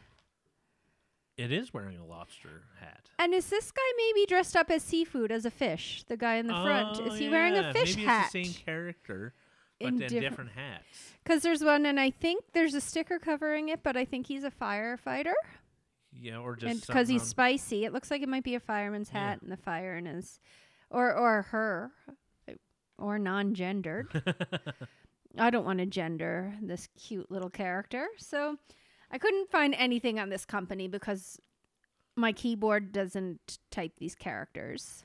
It 1.37 1.53
is 1.53 1.73
wearing 1.73 1.99
a 1.99 2.05
lobster 2.05 2.65
hat. 2.81 3.09
And 3.19 3.33
is 3.33 3.47
this 3.47 3.71
guy 3.71 3.81
maybe 3.97 4.27
dressed 4.27 4.57
up 4.57 4.71
as 4.71 4.83
seafood, 4.83 5.33
as 5.33 5.47
a 5.47 5.51
fish? 5.51 6.05
The 6.07 6.17
guy 6.17 6.35
in 6.37 6.47
the 6.47 6.53
front. 6.53 6.99
Oh, 7.01 7.07
Is 7.07 7.19
he 7.19 7.29
oh, 7.29 7.31
wearing 7.31 7.55
a 7.57 7.63
yeah, 7.63 7.73
fish 7.73 7.97
Maybe 7.97 8.07
hat? 8.07 8.25
it's 8.25 8.33
the 8.33 8.45
same 8.45 8.55
character, 8.65 9.33
but 9.81 9.89
In 9.89 9.97
then 9.97 10.09
different- 10.09 10.31
different 10.31 10.51
hats. 10.53 11.15
Because 11.25 11.43
there's 11.43 11.63
one, 11.65 11.87
and 11.87 11.99
I 11.99 12.11
think 12.11 12.45
there's 12.53 12.75
a 12.75 12.81
sticker 12.81 13.19
covering 13.19 13.69
it, 13.69 13.83
but 13.83 13.97
I 13.97 14.05
think 14.05 14.27
he's 14.27 14.45
a 14.45 14.51
firefighter. 14.51 15.33
Yeah, 16.13 16.39
or 16.39 16.57
just 16.57 16.87
because 16.87 17.09
he's 17.09 17.23
spicy, 17.23 17.85
it 17.85 17.93
looks 17.93 18.11
like 18.11 18.21
it 18.23 18.29
might 18.29 18.45
be 18.45 18.55
a 18.55 18.61
fireman's 18.61 19.11
Yeah. 19.13 19.31
hat 19.31 19.43
and 19.43 19.51
the 19.53 19.57
fire 19.57 19.97
in 19.97 20.07
his, 20.07 20.41
or 20.91 21.15
or 21.15 21.43
her, 21.43 21.93
or 22.99 23.19
non-gendered. 23.19 24.23
I 25.39 25.51
don't 25.51 25.65
want 25.65 25.79
to 25.79 25.87
gender 25.87 26.55
this 26.61 26.89
cute 26.99 27.31
little 27.31 27.51
character, 27.51 28.09
so 28.19 28.59
I 29.11 29.19
couldn't 29.19 29.51
find 29.51 29.75
anything 29.75 30.19
on 30.19 30.29
this 30.31 30.45
company 30.45 30.89
because 30.89 31.41
my 32.17 32.33
keyboard 32.33 32.91
doesn't 32.93 33.59
type 33.71 33.93
these 33.99 34.17
characters. 34.17 35.05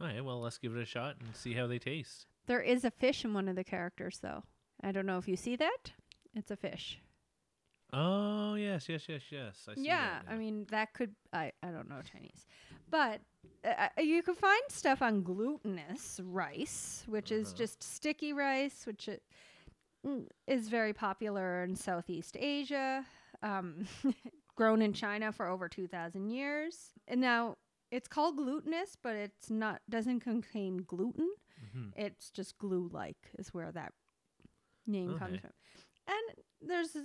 All 0.00 0.06
right, 0.06 0.24
well, 0.24 0.40
let's 0.40 0.56
give 0.58 0.74
it 0.76 0.80
a 0.82 0.86
shot 0.86 1.16
and 1.20 1.36
see 1.36 1.52
how 1.52 1.66
they 1.66 1.78
taste. 1.78 2.26
There 2.48 2.60
is 2.62 2.84
a 2.84 2.90
fish 2.90 3.24
in 3.24 3.32
one 3.34 3.48
of 3.48 3.54
the 3.56 3.64
characters, 3.64 4.18
though. 4.20 4.42
I 4.82 4.90
don't 4.90 5.06
know 5.06 5.18
if 5.18 5.28
you 5.28 5.36
see 5.36 5.54
that. 5.56 5.92
It's 6.34 6.50
a 6.50 6.56
fish. 6.56 7.00
Oh 7.92 8.54
yes, 8.54 8.88
yes, 8.88 9.08
yes, 9.08 9.22
yes. 9.30 9.66
I 9.68 9.74
see 9.74 9.82
yeah, 9.84 10.20
that 10.24 10.32
I 10.32 10.36
mean 10.36 10.66
that 10.70 10.92
could 10.92 11.14
I 11.32 11.52
I 11.62 11.68
don't 11.68 11.88
know 11.88 12.02
Chinese, 12.02 12.46
but 12.90 13.20
uh, 13.64 13.88
uh, 13.96 14.02
you 14.02 14.22
can 14.22 14.34
find 14.34 14.60
stuff 14.68 15.00
on 15.00 15.22
glutinous 15.22 16.20
rice, 16.22 17.04
which 17.06 17.32
is 17.32 17.48
Uh-huh. 17.48 17.56
just 17.56 17.82
sticky 17.82 18.34
rice, 18.34 18.86
which 18.86 19.08
it, 19.08 19.22
mm, 20.06 20.26
is 20.46 20.68
very 20.68 20.92
popular 20.92 21.64
in 21.64 21.74
Southeast 21.76 22.36
Asia, 22.38 23.06
um, 23.42 23.86
grown 24.54 24.82
in 24.82 24.92
China 24.92 25.32
for 25.32 25.46
over 25.48 25.66
two 25.68 25.86
thousand 25.88 26.30
years. 26.30 26.92
And 27.06 27.22
now 27.22 27.56
it's 27.90 28.08
called 28.08 28.36
glutinous, 28.36 28.96
but 29.02 29.16
it's 29.16 29.48
not 29.50 29.80
doesn't 29.88 30.20
contain 30.20 30.84
gluten. 30.86 31.30
Mhm. 31.74 31.92
It's 31.96 32.30
just 32.30 32.58
glue-like 32.58 33.30
is 33.38 33.52
where 33.54 33.70
that 33.72 33.92
name 34.86 35.18
comes 35.18 35.40
from. 35.40 35.50
And 36.06 36.44
there's 36.60 36.96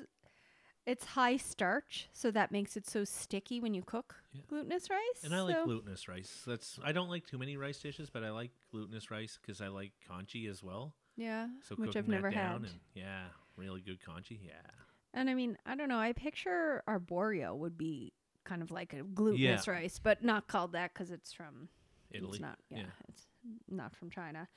it's 0.86 1.06
high 1.06 1.38
starch, 1.38 2.10
so 2.12 2.30
that 2.32 2.52
makes 2.52 2.76
it 2.76 2.86
so 2.86 3.06
sticky 3.06 3.60
when 3.62 3.74
you 3.74 3.82
cook 3.84 4.16
Yeah. 4.34 4.42
glutinous 4.48 4.90
rice. 4.90 5.24
And 5.24 5.34
I 5.34 5.42
like 5.42 5.64
glutinous 5.64 6.08
rice. 6.08 6.44
That's 6.46 6.78
I 6.84 6.92
don't 6.92 7.10
like 7.10 7.26
too 7.26 7.38
many 7.38 7.56
rice 7.58 7.80
dishes, 7.80 8.10
but 8.10 8.24
I 8.24 8.32
like 8.32 8.52
glutinous 8.72 9.10
rice 9.10 9.40
because 9.42 9.62
I 9.62 9.68
like 9.68 9.94
congee 10.08 10.48
as 10.48 10.62
well. 10.64 10.96
Yeah, 11.16 11.48
So 11.62 11.76
which 11.76 11.96
I've 11.96 12.08
never 12.08 12.32
had. 12.32 12.70
yeah, 12.96 13.28
really 13.56 13.82
good 13.82 14.04
congee. 14.04 14.42
Yeah, 14.44 14.62
And 15.14 15.30
I 15.30 15.36
mean, 15.36 15.58
I 15.66 15.76
don't 15.76 15.90
know. 15.90 16.00
I 16.00 16.12
picture 16.14 16.84
arborio 16.88 17.56
would 17.56 17.78
be 17.78 18.14
kind 18.46 18.62
of 18.62 18.72
like 18.72 18.94
a 18.94 19.04
glutinous 19.04 19.68
Yeah. 19.68 19.74
rice, 19.74 20.00
but 20.00 20.24
not 20.24 20.48
called 20.48 20.72
that 20.74 20.94
because 20.94 21.12
it's 21.12 21.32
from 21.32 21.70
Italy. 22.12 22.32
It's 22.34 22.42
not. 22.42 22.58
Yeah, 22.70 22.80
yeah. 22.80 22.86
it's 23.08 23.28
not 23.70 23.96
from 23.96 24.10
China. 24.10 24.48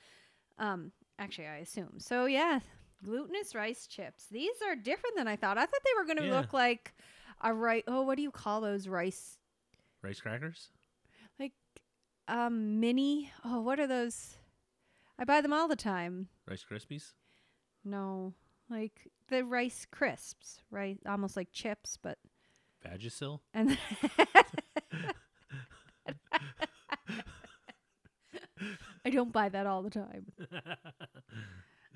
Um, 0.59 0.91
actually, 1.19 1.47
I 1.47 1.57
assume. 1.57 1.99
So 1.99 2.25
yeah, 2.25 2.59
glutinous 3.03 3.53
rice 3.55 3.87
chips. 3.87 4.25
These 4.31 4.55
are 4.67 4.75
different 4.75 5.15
than 5.17 5.27
I 5.27 5.35
thought. 5.35 5.57
I 5.57 5.61
thought 5.65 5.81
they 5.85 5.91
were 5.99 6.05
going 6.05 6.17
to 6.17 6.25
Yeah. 6.33 6.39
look 6.39 6.53
like 6.53 6.93
a 7.41 7.53
rice. 7.53 7.83
Oh, 7.87 8.01
what 8.01 8.15
do 8.15 8.21
you 8.23 8.31
call 8.31 8.61
those 8.61 8.87
rice? 8.87 9.37
Rice 10.01 10.19
crackers. 10.19 10.69
Like 11.39 11.53
um 12.27 12.79
mini. 12.79 13.31
Oh, 13.45 13.61
what 13.61 13.79
are 13.79 13.87
those? 13.87 14.37
I 15.19 15.23
buy 15.23 15.41
them 15.41 15.53
all 15.53 15.67
the 15.67 15.75
time. 15.75 16.27
Rice 16.47 16.63
Krispies. 16.69 17.13
No, 17.83 18.33
like 18.69 19.09
the 19.29 19.43
rice 19.45 19.85
crisps, 19.89 20.61
right? 20.69 20.99
Almost 21.07 21.35
like 21.37 21.51
chips, 21.51 21.97
but 22.01 22.17
Vagisil. 22.85 23.39
and 23.53 23.77
I 29.07 29.09
don't 29.09 29.31
buy 29.31 29.47
that 29.49 29.65
all 29.65 29.81
the 29.83 29.89
time. 29.89 30.25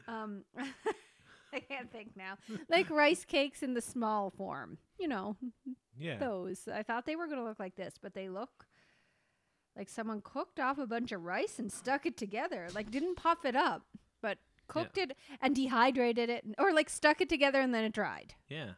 Um, 0.08 0.44
I 1.54 1.60
can't 1.60 1.92
think 1.92 2.18
now. 2.18 2.38
Like 2.70 2.90
rice 2.90 3.24
cakes 3.24 3.62
in 3.62 3.76
the 3.76 3.82
small 3.82 4.30
form, 4.30 4.78
you 5.00 5.08
know, 5.08 5.38
yeah. 5.98 6.18
those. 6.18 6.68
I 6.68 6.84
thought 6.84 7.06
they 7.06 7.16
were 7.16 7.28
going 7.28 7.38
to 7.38 7.46
look 7.46 7.60
like 7.60 7.76
this, 7.76 7.94
but 8.02 8.14
they 8.14 8.28
look 8.28 8.66
like 9.78 9.90
someone 9.90 10.22
cooked 10.22 10.60
off 10.60 10.80
a 10.80 10.88
bunch 10.88 11.12
of 11.12 11.24
rice 11.24 11.60
and 11.60 11.72
stuck 11.72 12.06
it 12.06 12.18
together. 12.18 12.68
Like 12.74 12.92
didn't 12.92 13.16
puff 13.16 13.46
it 13.46 13.56
up, 13.56 13.84
but 14.22 14.40
cooked 14.68 14.98
it 14.98 15.16
and 15.40 15.56
dehydrated 15.56 16.30
it, 16.30 16.46
or 16.58 16.74
like 16.74 16.90
stuck 16.90 17.22
it 17.22 17.30
together 17.30 17.62
and 17.62 17.74
then 17.74 17.84
it 17.84 17.94
dried. 17.94 18.34
Yeah. 18.50 18.72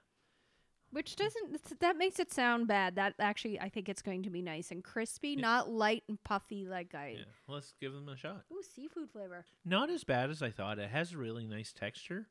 Which 0.94 1.16
doesn't 1.16 1.80
that 1.80 1.98
makes 1.98 2.20
it 2.20 2.32
sound 2.32 2.68
bad. 2.68 2.96
That 2.96 3.16
actually, 3.20 3.60
I 3.60 3.68
think 3.70 3.90
it's 3.90 4.02
going 4.02 4.24
to 4.24 4.30
be 4.30 4.42
nice 4.42 4.72
and 4.72 4.84
crispy, 4.84 5.30
Yeah. 5.30 5.42
not 5.42 5.70
light 5.70 6.04
and 6.08 6.24
puffy 6.24 6.66
like 6.68 6.94
I. 6.96 7.16
Yeah. 7.20 7.26
Let's 7.48 7.74
give 7.82 7.94
them 7.94 8.08
a 8.10 8.16
shot. 8.16 8.44
Ooh, 8.54 8.62
seafood 8.76 9.10
flavor. 9.12 9.44
Not 9.66 9.90
as 9.90 10.04
bad 10.04 10.30
as 10.30 10.42
I 10.42 10.52
thought. 10.52 10.80
It 10.80 10.90
has 10.90 11.14
a 11.14 11.18
really 11.18 11.48
nice 11.48 11.74
texture. 11.74 12.28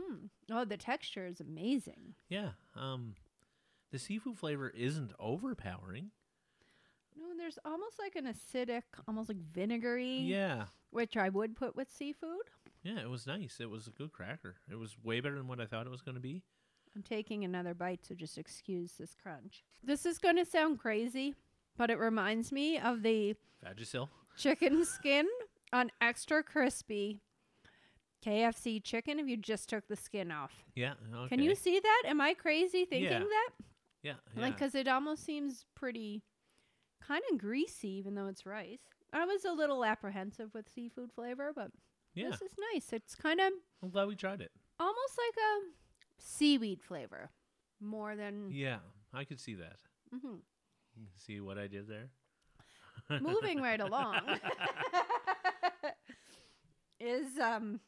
Hmm. 0.00 0.26
Oh, 0.50 0.64
the 0.64 0.76
texture 0.76 1.26
is 1.26 1.40
amazing. 1.40 2.14
Yeah. 2.28 2.50
Um, 2.74 3.14
the 3.92 3.98
seafood 3.98 4.38
flavor 4.38 4.70
isn't 4.70 5.12
overpowering. 5.20 6.10
No, 7.18 7.30
and 7.30 7.38
there's 7.40 7.58
almost 7.64 7.98
like 7.98 8.16
an 8.16 8.26
acidic, 8.26 8.82
almost 9.06 9.28
like 9.28 9.38
vinegary, 9.38 10.18
Yeah. 10.18 10.64
which 10.90 11.16
I 11.16 11.28
would 11.28 11.54
put 11.56 11.76
with 11.76 11.90
seafood. 11.90 12.50
Yeah, 12.82 13.00
it 13.00 13.08
was 13.10 13.26
nice. 13.26 13.58
It 13.60 13.70
was 13.70 13.86
a 13.86 13.90
good 13.90 14.12
cracker. 14.12 14.56
It 14.70 14.74
was 14.76 14.96
way 15.02 15.20
better 15.20 15.36
than 15.36 15.48
what 15.48 15.60
I 15.60 15.66
thought 15.66 15.86
it 15.86 15.90
was 15.90 16.02
going 16.02 16.14
to 16.16 16.20
be. 16.20 16.42
I'm 16.96 17.02
taking 17.02 17.44
another 17.44 17.74
bite, 17.74 18.00
so 18.06 18.14
just 18.14 18.38
excuse 18.38 18.92
this 18.92 19.14
crunch. 19.22 19.62
This 19.84 20.06
is 20.06 20.16
going 20.18 20.36
to 20.36 20.46
sound 20.46 20.78
crazy, 20.78 21.34
but 21.76 21.90
it 21.90 21.98
reminds 21.98 22.50
me 22.50 22.78
of 22.78 23.02
the 23.02 23.36
Vagisil. 23.62 24.08
chicken 24.34 24.82
skin 24.86 25.26
on 25.74 25.90
extra 26.00 26.42
crispy 26.42 27.20
KFC 28.24 28.82
chicken 28.82 29.20
if 29.20 29.26
you 29.28 29.36
just 29.36 29.68
took 29.68 29.86
the 29.88 29.94
skin 29.96 30.32
off. 30.32 30.52
Yeah. 30.74 30.94
Okay. 31.14 31.28
Can 31.36 31.44
you 31.44 31.54
see 31.54 31.78
that? 31.78 32.02
Am 32.06 32.18
I 32.20 32.32
crazy 32.32 32.86
thinking 32.86 33.12
Yeah. 33.12 33.18
that? 33.18 33.50
Yeah. 34.02 34.14
Like, 34.34 34.54
because 34.54 34.74
it 34.74 34.88
almost 34.88 35.22
seems 35.24 35.66
pretty 35.74 36.22
kind 37.06 37.22
of 37.30 37.36
greasy, 37.38 37.90
even 37.90 38.14
though 38.14 38.26
it's 38.28 38.46
rice. 38.46 38.80
I 39.12 39.26
was 39.26 39.44
a 39.44 39.52
little 39.52 39.84
apprehensive 39.84 40.54
with 40.54 40.66
seafood 40.68 41.12
flavor, 41.12 41.52
but 41.54 41.70
yeah. 42.14 42.30
this 42.30 42.40
is 42.40 42.52
nice. 42.72 42.92
It's 42.94 43.14
kind 43.14 43.38
of 43.40 43.52
I'm 43.82 43.90
glad 43.90 44.08
we 44.08 44.16
tried 44.16 44.40
it. 44.40 44.50
almost 44.80 45.18
like 45.18 45.36
a 45.36 45.60
seaweed 46.18 46.80
flavor 46.82 47.30
more 47.80 48.16
than 48.16 48.50
Yeah, 48.50 48.78
I 49.12 49.24
could 49.24 49.40
see 49.40 49.54
that. 49.54 49.76
Mhm. 50.14 50.40
You 50.96 51.06
can 51.06 51.08
See 51.16 51.40
what 51.40 51.58
I 51.58 51.66
did 51.66 51.88
there? 51.88 52.10
moving 53.20 53.60
right 53.60 53.80
along 53.88 54.20
is 56.98 57.38
um 57.38 57.80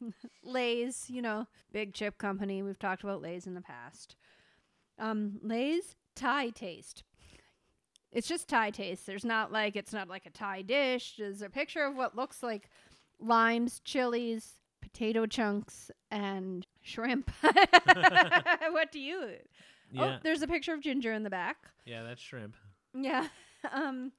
Lay's, 0.43 1.09
you 1.09 1.21
know, 1.21 1.47
big 1.71 1.93
chip 1.93 2.17
company. 2.17 2.61
We've 2.61 2.77
talked 2.79 3.03
about 3.03 3.21
Lay's 3.21 3.47
in 3.47 3.53
the 3.55 3.61
past. 3.61 4.15
Um 4.97 5.39
Lay's 5.41 5.95
Thai 6.15 6.49
taste. 6.49 7.03
It's 8.11 8.27
just 8.27 8.47
Thai 8.47 8.71
taste. 8.71 9.05
There's 9.05 9.25
not 9.25 9.51
like 9.51 9.75
it's 9.75 9.93
not 9.93 10.07
like 10.09 10.25
a 10.25 10.29
Thai 10.31 10.61
dish. 10.61 11.15
There's 11.17 11.41
a 11.41 11.49
picture 11.49 11.83
of 11.85 11.95
what 11.95 12.15
looks 12.15 12.43
like 12.43 12.69
limes, 13.19 13.79
chilies, 13.83 14.58
potato 14.91 15.25
chunks, 15.25 15.91
and 16.11 16.65
shrimp. 16.81 17.31
what 17.41 18.91
do 18.91 18.99
you? 18.99 19.31
Yeah, 19.91 20.03
Oh, 20.03 20.19
there's 20.23 20.41
a 20.41 20.47
picture 20.47 20.73
of 20.73 20.81
ginger 20.81 21.11
in 21.13 21.23
the 21.23 21.29
back. 21.29 21.57
yeah, 21.85 22.03
that's 22.03 22.21
shrimp. 22.21 22.55
Yeah. 22.93 23.27
Um, 23.73 24.13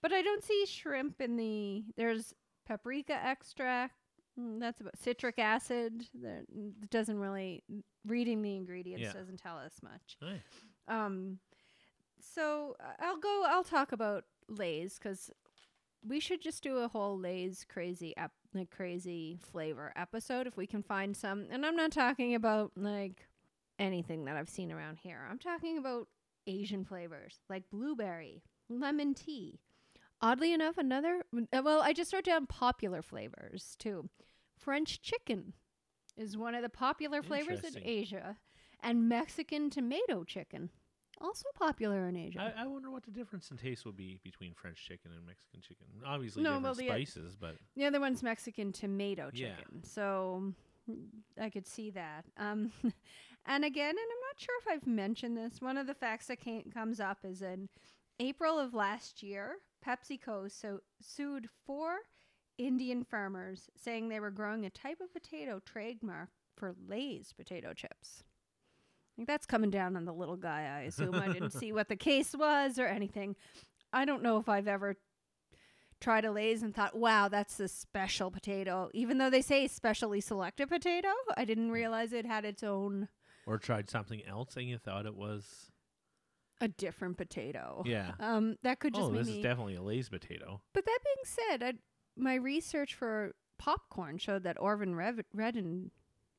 but 0.00 0.12
I 0.12 0.22
don't 0.22 0.44
see 0.44 0.64
shrimp 0.64 1.20
in 1.20 1.36
the. 1.36 1.82
There's 1.96 2.32
paprika 2.68 3.14
extract. 3.14 3.94
mm, 4.38 4.60
That's 4.60 4.80
about 4.80 4.96
citric 4.96 5.40
acid. 5.40 6.04
That 6.22 6.44
doesn't 6.88 7.18
really 7.18 7.64
reading 8.06 8.42
the 8.42 8.54
ingredients 8.54 9.02
Yeah. 9.02 9.12
doesn't 9.12 9.38
tell 9.42 9.58
us 9.58 9.80
much. 9.82 10.16
Aye. 10.22 10.40
Um, 10.86 11.40
so 12.20 12.76
uh, 12.78 12.92
I'll 13.00 13.18
go. 13.18 13.44
I'll 13.48 13.64
talk 13.64 13.90
about 13.90 14.22
Lay's 14.48 15.00
because 15.02 15.30
we 16.06 16.20
should 16.20 16.40
just 16.40 16.62
do 16.62 16.78
a 16.78 16.88
whole 16.88 17.18
Lay's 17.18 17.64
crazy 17.68 18.14
ep- 18.16 18.32
like 18.54 18.70
crazy 18.70 19.38
flavor 19.52 19.92
episode 19.96 20.46
if 20.46 20.56
we 20.56 20.66
can 20.66 20.82
find 20.82 21.16
some. 21.16 21.46
And 21.50 21.64
I'm 21.64 21.76
not 21.76 21.92
talking 21.92 22.34
about 22.34 22.72
like 22.76 23.26
anything 23.78 24.24
that 24.24 24.36
I've 24.36 24.48
seen 24.48 24.72
around 24.72 24.98
here. 24.98 25.26
I'm 25.30 25.38
talking 25.38 25.78
about 25.78 26.08
Asian 26.46 26.84
flavors 26.84 27.40
like 27.48 27.64
blueberry, 27.70 28.42
lemon 28.68 29.14
tea. 29.14 29.60
Oddly 30.22 30.52
enough, 30.54 30.78
another 30.78 31.22
uh, 31.52 31.62
well, 31.62 31.82
I 31.82 31.92
just 31.92 32.12
wrote 32.12 32.24
down 32.24 32.46
popular 32.46 33.02
flavors 33.02 33.76
too. 33.78 34.08
French 34.56 35.02
chicken 35.02 35.52
is 36.16 36.36
one 36.36 36.54
of 36.54 36.62
the 36.62 36.70
popular 36.70 37.22
flavors 37.22 37.62
in 37.62 37.82
Asia, 37.84 38.38
and 38.82 39.08
Mexican 39.08 39.68
tomato 39.68 40.24
chicken, 40.24 40.70
also 41.20 41.46
popular 41.58 42.06
in 42.08 42.16
Asia. 42.16 42.52
I, 42.56 42.62
I 42.62 42.66
wonder 42.66 42.90
what 42.90 43.04
the 43.04 43.10
difference 43.10 43.50
in 43.50 43.56
taste 43.56 43.84
would 43.86 43.96
be 43.96 44.18
between 44.22 44.54
French 44.54 44.84
chicken 44.86 45.10
and 45.16 45.24
Mexican 45.26 45.60
chicken. 45.60 45.86
Obviously, 46.04 46.42
No, 46.42 46.50
different 46.58 46.64
well, 46.64 46.74
the- 46.74 46.86
spices, 46.88 47.36
but 47.36 47.56
the 47.74 47.84
other 47.84 48.00
one's 48.00 48.22
Mexican 48.22 48.72
tomato 48.72 49.30
Yeah. 49.32 49.56
chicken, 49.56 49.82
so 49.84 50.52
mm, 50.90 51.04
I 51.40 51.50
could 51.50 51.66
see 51.66 51.90
that. 51.90 52.24
Um, 52.36 52.72
and 53.46 53.64
again, 53.64 53.90
and 53.90 53.98
I'm 53.98 54.28
not 54.28 54.38
sure 54.38 54.54
if 54.60 54.68
I've 54.68 54.86
mentioned 54.86 55.36
this. 55.36 55.60
One 55.60 55.76
of 55.78 55.86
the 55.86 55.94
facts 55.94 56.26
that 56.26 56.40
came, 56.40 56.70
comes 56.72 57.00
up 57.00 57.18
is 57.24 57.42
in 57.42 57.68
April 58.20 58.58
of 58.58 58.74
last 58.74 59.22
year, 59.22 59.56
PepsiCo 59.86 60.50
so 60.50 60.80
sued 61.00 61.48
four 61.66 61.98
Indian 62.58 63.04
farmers 63.04 63.68
saying 63.76 64.08
they 64.08 64.20
were 64.20 64.30
growing 64.30 64.64
a 64.64 64.70
type 64.70 65.00
of 65.00 65.12
potato 65.12 65.60
trademark 65.64 66.30
for 66.56 66.74
Lay's 66.88 67.32
potato 67.34 67.74
chips. 67.74 68.24
Think 69.16 69.28
that's 69.28 69.46
coming 69.46 69.70
down 69.70 69.96
on 69.96 70.04
the 70.04 70.12
little 70.12 70.36
guy, 70.36 70.62
I 70.78 70.82
assume. 70.82 71.14
I 71.14 71.28
didn't 71.32 71.50
see 71.52 71.72
what 71.72 71.88
the 71.88 71.96
case 71.96 72.34
was 72.34 72.78
or 72.78 72.86
anything. 72.86 73.34
I 73.92 74.04
don't 74.04 74.22
know 74.22 74.36
if 74.38 74.48
I've 74.48 74.68
ever 74.68 74.96
tried 76.02 76.26
a 76.26 76.30
Lay's 76.30 76.62
and 76.62 76.74
thought, 76.74 76.94
wow, 76.94 77.28
that's 77.28 77.58
a 77.58 77.68
special 77.68 78.30
potato. 78.30 78.90
Even 78.92 79.16
though 79.16 79.30
they 79.30 79.40
say 79.40 79.66
specially 79.68 80.20
selected 80.20 80.68
potato, 80.68 81.08
I 81.36 81.46
didn't 81.46 81.70
realize 81.70 82.12
it 82.12 82.26
had 82.26 82.44
its 82.44 82.62
own, 82.62 83.08
or 83.46 83.56
tried 83.58 83.88
something 83.88 84.22
else 84.26 84.54
and 84.56 84.68
you 84.68 84.76
thought 84.76 85.06
it 85.06 85.14
was 85.16 85.70
a 86.60 86.68
different 86.68 87.16
potato. 87.16 87.82
yeah. 87.86 88.12
Um, 88.20 88.56
that 88.64 88.80
could 88.80 88.92
just 88.94 89.06
Oh, 89.08 89.12
this 89.12 89.26
me. 89.28 89.38
is 89.38 89.42
definitely 89.42 89.76
a 89.76 89.82
Lay's 89.82 90.10
potato. 90.10 90.60
But 90.74 90.84
that 90.84 90.98
being 91.04 91.24
said, 91.48 91.62
I, 91.62 91.72
my 92.20 92.34
research 92.34 92.94
for 92.94 93.34
popcorn 93.58 94.18
showed 94.18 94.42
that 94.42 94.60
Orville 94.60 94.94
Rev- 94.94 95.24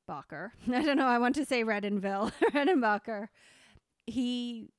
Redenbacher, 0.07 0.51
I 0.73 0.81
don't 0.83 0.97
know, 0.97 1.05
I 1.07 1.17
want 1.19 1.35
to 1.35 1.45
say 1.45 1.63
Redenville, 1.63 2.31
Redenbacher, 2.53 3.27
he 4.05 4.69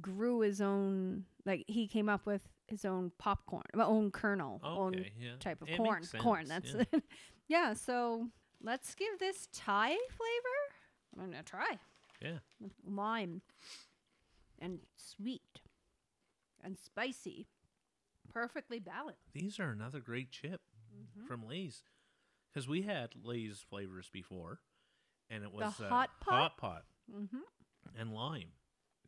grew 0.00 0.40
his 0.40 0.60
own, 0.60 1.24
like, 1.44 1.64
he 1.68 1.86
came 1.86 2.08
up 2.08 2.26
with 2.26 2.42
his 2.66 2.84
own 2.84 3.12
popcorn, 3.18 3.64
own 3.74 4.10
kernel, 4.10 4.60
Oh, 4.64 4.78
own 4.84 5.04
yeah. 5.18 5.32
type 5.40 5.60
of 5.62 5.68
It 5.68 5.76
corn. 5.76 6.02
Corn, 6.18 6.46
that's 6.48 6.74
yeah. 6.74 6.84
it. 6.92 7.02
yeah, 7.48 7.74
so 7.74 8.28
let's 8.62 8.94
give 8.94 9.18
this 9.18 9.48
Thai 9.52 9.88
flavor. 9.90 11.22
I'm 11.22 11.30
to 11.44 11.50
try. 11.50 11.78
Yeah. 12.22 12.38
Lime 12.88 13.42
and 14.58 14.78
sweet 14.96 15.60
and 16.62 16.78
spicy. 16.78 17.46
Perfectly 18.32 18.80
balanced. 18.80 19.32
These 19.32 19.60
are 19.60 19.68
another 19.70 20.00
great 20.00 20.30
chip 20.30 20.60
Mm-hmm. 20.96 21.26
from 21.26 21.48
Lay's 21.48 21.82
because 22.54 22.68
we 22.68 22.82
had 22.82 23.10
Lay's 23.22 23.58
flavors 23.68 24.08
before, 24.12 24.60
and 25.28 25.42
it 25.42 25.52
was 25.52 25.80
uh, 25.80 25.88
Hot 25.88 26.10
Pot? 26.20 26.34
hot 26.34 26.56
pot, 26.56 26.84
Mm-hmm. 27.12 28.00
and 28.00 28.12
lime. 28.14 28.52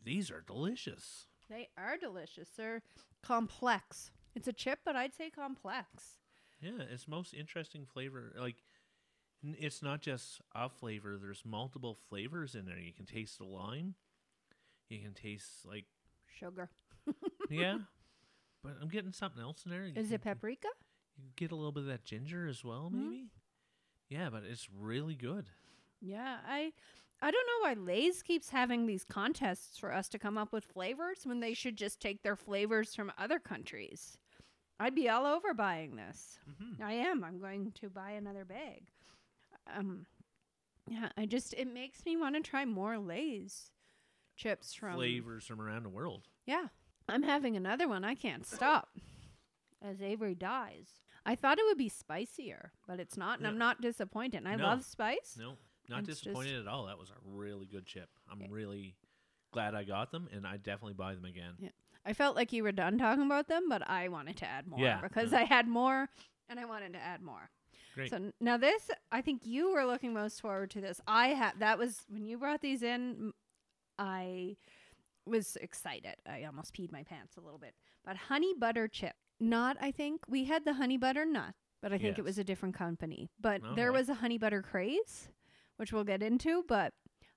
These 0.04 0.30
are 0.30 0.40
delicious. 0.40 1.26
They 1.48 1.68
are 1.78 1.96
delicious. 1.96 2.48
They're 2.56 2.82
complex. 3.22 4.10
It's 4.34 4.48
a 4.48 4.52
chip, 4.52 4.80
but 4.84 4.96
I'd 4.96 5.14
say 5.14 5.30
complex. 5.30 6.18
Yeah, 6.60 6.82
it's 6.90 7.06
most 7.08 7.32
interesting 7.34 7.86
flavor. 7.86 8.32
Like, 8.38 8.56
n- 9.44 9.56
it's 9.58 9.82
not 9.82 10.00
just 10.00 10.40
a 10.54 10.68
flavor. 10.68 11.16
There's 11.20 11.42
multiple 11.44 11.96
flavors 12.08 12.54
in 12.54 12.64
there. 12.66 12.78
You 12.78 12.92
can 12.92 13.06
taste 13.06 13.38
the 13.38 13.44
lime. 13.44 13.94
You 14.88 15.00
can 15.00 15.14
taste 15.14 15.64
like 15.64 15.86
Sugar. 16.38 16.68
yeah, 17.50 17.78
but 18.62 18.72
I'm 18.82 18.88
getting 18.88 19.12
something 19.12 19.40
else 19.42 19.64
in 19.64 19.70
there. 19.70 19.86
You 19.86 19.94
Is 19.96 20.08
can- 20.08 20.14
it 20.16 20.22
paprika? 20.22 20.68
You 21.16 21.30
get 21.36 21.50
a 21.50 21.56
little 21.56 21.72
bit 21.72 21.84
of 21.84 21.88
that 21.88 22.04
ginger 22.04 22.46
as 22.46 22.62
well, 22.62 22.90
Mhm. 22.94 23.08
maybe. 23.10 23.30
Yeah, 24.08 24.30
but 24.30 24.44
it's 24.44 24.68
really 24.78 25.14
good. 25.14 25.46
Yeah, 26.00 26.36
I 26.46 26.72
I 27.20 27.30
don't 27.30 27.46
know 27.46 27.68
why 27.68 27.74
Lay's 27.74 28.22
keeps 28.22 28.50
having 28.50 28.86
these 28.86 29.04
contests 29.04 29.78
for 29.78 29.92
us 29.92 30.08
to 30.10 30.18
come 30.18 30.36
up 30.36 30.52
with 30.52 30.64
flavors 30.64 31.20
when 31.24 31.40
they 31.40 31.54
should 31.54 31.76
just 31.76 32.00
take 32.00 32.22
their 32.22 32.36
flavors 32.36 32.94
from 32.94 33.12
other 33.18 33.38
countries. 33.38 34.18
I'd 34.78 34.94
be 34.94 35.08
all 35.08 35.24
over 35.24 35.54
buying 35.54 35.96
this. 35.96 36.38
Mm-hmm. 36.50 36.82
I 36.82 36.92
am. 36.92 37.24
I'm 37.24 37.40
going 37.40 37.72
to 37.80 37.88
buy 37.88 38.10
another 38.10 38.44
bag. 38.44 38.82
Um 39.74 40.06
yeah, 40.88 41.08
I 41.16 41.26
just 41.26 41.54
it 41.54 41.72
makes 41.72 42.04
me 42.04 42.16
want 42.16 42.36
to 42.36 42.42
try 42.42 42.64
more 42.64 42.98
Lay's 42.98 43.70
chips 44.36 44.74
from 44.74 44.94
Flavors 44.94 45.46
from 45.46 45.60
around 45.60 45.82
the 45.82 45.88
world. 45.88 46.28
Yeah. 46.46 46.66
I'm 47.08 47.22
having 47.22 47.56
another 47.56 47.88
one. 47.88 48.04
I 48.04 48.14
can't 48.14 48.46
stop. 48.46 48.88
As 49.82 50.02
Avery 50.02 50.34
dies. 50.34 51.00
I 51.26 51.34
thought 51.34 51.58
it 51.58 51.64
would 51.66 51.78
be 51.78 51.88
spicier, 51.88 52.72
but 52.86 53.00
it's 53.00 53.16
not, 53.16 53.38
and. 53.38 53.46
I'm 53.46 53.58
not 53.58 53.80
disappointed. 53.80 54.38
And 54.38 54.48
I 54.48 54.54
No. 54.56 54.64
love 54.64 54.84
spice. 54.84 55.36
No, 55.38 55.56
not 55.88 56.00
It's 56.00 56.20
disappointed 56.20 56.60
at 56.60 56.66
all. 56.68 56.86
That 56.86 56.98
was 56.98 57.10
a 57.10 57.14
really 57.24 57.66
good 57.66 57.84
chip. 57.86 58.08
I'm 58.30 58.40
really 58.50 58.96
glad 59.52 59.74
I 59.74 59.84
got 59.84 60.10
them, 60.12 60.28
and 60.32 60.46
I 60.46 60.56
definitely 60.56 60.94
buy 60.94 61.14
them 61.14 61.24
again. 61.24 61.54
Yeah. 61.58 61.70
I 62.04 62.12
felt 62.12 62.36
like 62.36 62.52
you 62.52 62.62
were 62.62 62.72
done 62.72 62.98
talking 62.98 63.24
about 63.26 63.48
them, 63.48 63.68
but 63.68 63.88
I 63.90 64.08
wanted 64.08 64.36
to 64.38 64.46
add 64.46 64.66
more 64.68 64.78
Yeah, 64.78 65.00
because 65.02 65.32
yeah. 65.32 65.40
I 65.40 65.42
had 65.44 65.66
more 65.66 66.08
and 66.48 66.60
I 66.60 66.64
wanted 66.64 66.92
to 66.92 67.00
add 67.00 67.20
more. 67.20 67.50
Great. 67.96 68.10
So 68.10 68.16
n- 68.16 68.32
now 68.40 68.56
this, 68.56 68.90
I 69.10 69.20
think 69.22 69.44
you 69.44 69.72
were 69.72 69.84
looking 69.84 70.12
most 70.14 70.40
forward 70.40 70.70
to 70.72 70.80
this. 70.80 71.00
I 71.08 71.28
had 71.28 71.58
that 71.58 71.78
was 71.78 72.04
when 72.08 72.24
you 72.24 72.38
brought 72.38 72.60
these 72.60 72.82
in. 72.84 73.32
I 73.98 74.56
was 75.24 75.56
excited. 75.60 76.16
I 76.26 76.44
almost 76.44 76.74
peed 76.74 76.92
my 76.92 77.02
pants 77.02 77.36
a 77.36 77.40
little 77.40 77.58
bit. 77.58 77.74
But 78.04 78.16
honey 78.16 78.54
butter 78.54 78.86
chip, 78.86 79.16
not 79.40 79.76
I 79.80 79.90
think 79.90 80.22
we 80.28 80.44
had 80.44 80.64
the 80.64 80.74
honey 80.74 80.96
butter 80.96 81.24
nut, 81.24 81.54
but 81.82 81.92
I 81.92 81.98
think 81.98 82.18
it 82.18 82.22
Yes. 82.22 82.24
was 82.26 82.38
a 82.38 82.44
different 82.44 82.74
company. 82.74 83.28
But 83.40 83.62
Okay. 83.64 83.74
there 83.76 83.92
was 83.92 84.08
a 84.08 84.14
honey 84.14 84.38
butter 84.38 84.62
craze, 84.62 85.28
which 85.76 85.92
we'll 85.92 86.04
get 86.04 86.22
into. 86.22 86.64
But 86.66 86.94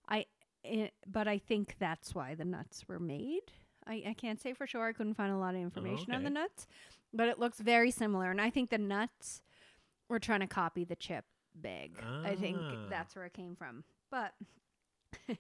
I, 0.08 0.26
eh, 0.64 0.90
but 1.06 1.28
I 1.28 1.38
think 1.38 1.76
that's 1.80 2.16
why 2.16 2.36
the 2.36 2.46
nuts 2.46 2.88
were 2.88 3.00
made. 3.00 3.52
I, 3.88 4.04
I 4.08 4.14
can't 4.14 4.40
say 4.42 4.54
for 4.54 4.68
sure. 4.68 4.88
I 4.88 4.94
couldn't 4.94 5.16
find 5.16 5.32
a 5.34 5.38
lot 5.38 5.56
of 5.56 5.62
information 5.62 6.14
on 6.14 6.22
the 6.24 6.28
okay. 6.30 6.34
nuts, 6.42 6.68
but 7.14 7.28
it 7.28 7.40
looks 7.40 7.60
very 7.60 7.92
similar. 7.92 8.30
And 8.32 8.40
I 8.42 8.50
think 8.50 8.70
the 8.70 8.78
nuts 8.78 9.42
were 10.10 10.20
trying 10.20 10.42
to 10.42 10.48
copy 10.48 10.84
the 10.84 10.96
chip 10.96 11.26
bag. 11.56 11.98
I 12.24 12.36
think 12.36 12.58
Ah. 12.62 12.86
that's 12.90 13.16
where 13.16 13.26
it 13.26 13.34
came 13.34 13.56
from. 13.56 13.84
But 14.12 14.34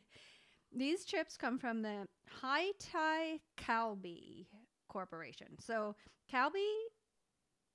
these 0.75 1.05
chips 1.05 1.37
come 1.37 1.57
from 1.59 1.81
the 1.81 2.07
Haitai 2.41 3.39
Calbee 3.57 4.47
Corporation. 4.89 5.47
So 5.60 5.95
Calbee 6.32 6.89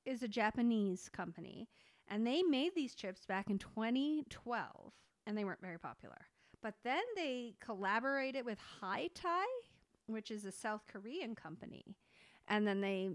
is 0.05 0.23
a 0.23 0.29
Japanese 0.29 1.09
company, 1.09 1.69
and 2.09 2.27
they 2.27 2.43
made 2.43 2.73
these 2.75 2.95
chips 2.95 3.25
back 3.25 3.49
in 3.49 3.59
2012, 3.59 4.93
and 5.27 5.39
they 5.39 5.45
weren't 5.45 5.63
very 5.63 5.79
popular. 5.79 6.27
But 6.63 6.75
then 6.85 7.03
they 7.17 7.55
collaborated 7.61 8.45
with 8.45 8.59
Haitai, 8.83 9.45
which 10.07 10.31
is 10.31 10.45
a 10.45 10.53
South 10.53 10.83
Korean 10.87 11.35
company, 11.35 11.97
and 12.49 12.67
then 12.67 12.81
they 12.81 13.11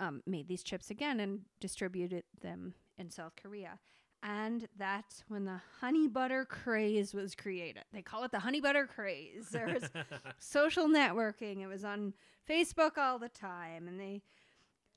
um, 0.00 0.22
made 0.26 0.48
these 0.48 0.62
chips 0.62 0.90
again 0.90 1.20
and 1.20 1.40
distributed 1.60 2.24
them 2.40 2.74
in 2.98 3.10
South 3.10 3.32
Korea. 3.40 3.78
And 4.22 4.68
that's 4.78 5.24
when 5.28 5.44
the 5.44 5.60
honey 5.80 6.06
butter 6.06 6.44
craze 6.44 7.12
was 7.12 7.34
created. 7.34 7.82
They 7.92 8.02
call 8.02 8.22
it 8.24 8.30
the 8.30 8.38
honey 8.38 8.60
butter 8.60 8.86
craze. 8.86 9.48
There 9.50 9.66
was 9.74 9.90
social 10.38 10.86
networking. 10.86 11.60
It 11.60 11.66
was 11.66 11.84
on 11.84 12.14
Facebook 12.48 12.96
all 12.96 13.18
the 13.18 13.28
time. 13.28 13.88
And 13.88 13.98
they 13.98 14.22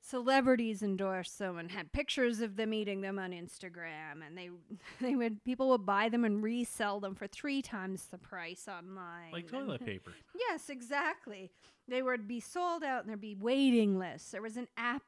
celebrities 0.00 0.82
endorsed 0.82 1.38
them 1.40 1.58
and 1.58 1.70
had 1.72 1.90
pictures 1.90 2.40
of 2.40 2.54
them 2.54 2.72
eating 2.72 3.00
them 3.00 3.18
on 3.18 3.32
Instagram 3.32 4.24
and 4.24 4.38
they 4.38 4.50
they 5.00 5.16
would 5.16 5.42
people 5.42 5.68
would 5.70 5.84
buy 5.84 6.08
them 6.08 6.24
and 6.24 6.44
resell 6.44 7.00
them 7.00 7.14
for 7.14 7.26
three 7.26 7.60
times 7.60 8.04
the 8.06 8.18
price 8.18 8.68
online. 8.68 9.32
Like 9.32 9.44
and- 9.44 9.66
toilet 9.66 9.80
paper. 9.84 10.12
Yes, 10.48 10.68
exactly. 10.70 11.50
They 11.88 12.02
would 12.02 12.28
be 12.28 12.40
sold 12.40 12.84
out 12.84 13.00
and 13.00 13.08
there'd 13.08 13.20
be 13.20 13.34
waiting 13.34 13.98
lists. 13.98 14.30
There 14.30 14.42
was 14.42 14.56
an 14.56 14.68
app 14.76 15.02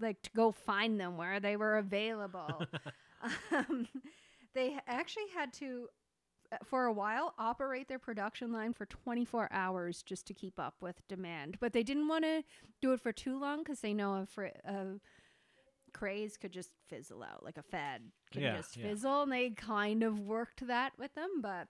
like 0.00 0.22
to 0.22 0.30
go 0.36 0.52
find 0.52 1.00
them 1.00 1.16
where 1.16 1.40
they 1.40 1.56
were 1.56 1.76
available. 1.78 2.64
Um, 3.52 3.86
they 4.54 4.78
actually 4.86 5.28
had 5.34 5.52
to 5.54 5.88
uh, 6.52 6.56
for 6.64 6.84
a 6.84 6.92
while 6.92 7.34
operate 7.38 7.88
their 7.88 7.98
production 7.98 8.52
line 8.52 8.72
for 8.72 8.86
24 8.86 9.48
hours 9.52 10.02
just 10.02 10.26
to 10.26 10.34
keep 10.34 10.58
up 10.58 10.74
with 10.80 10.96
demand 11.08 11.56
but 11.60 11.72
they 11.72 11.82
didn't 11.82 12.08
want 12.08 12.24
to 12.24 12.42
do 12.82 12.92
it 12.92 13.00
for 13.00 13.12
too 13.12 13.38
long 13.40 13.58
because 13.58 13.80
they 13.80 13.94
know 13.94 14.14
a, 14.22 14.26
fr- 14.26 14.44
a 14.64 14.86
craze 15.92 16.36
could 16.36 16.52
just 16.52 16.70
fizzle 16.88 17.22
out 17.22 17.44
like 17.44 17.56
a 17.56 17.62
fad 17.62 18.02
can 18.32 18.42
Yeah, 18.42 18.56
just 18.56 18.76
yeah. 18.76 18.88
fizzle 18.88 19.22
and 19.22 19.32
they 19.32 19.50
kind 19.50 20.02
of 20.02 20.20
worked 20.20 20.66
that 20.66 20.92
with 20.98 21.14
them 21.14 21.40
but 21.40 21.68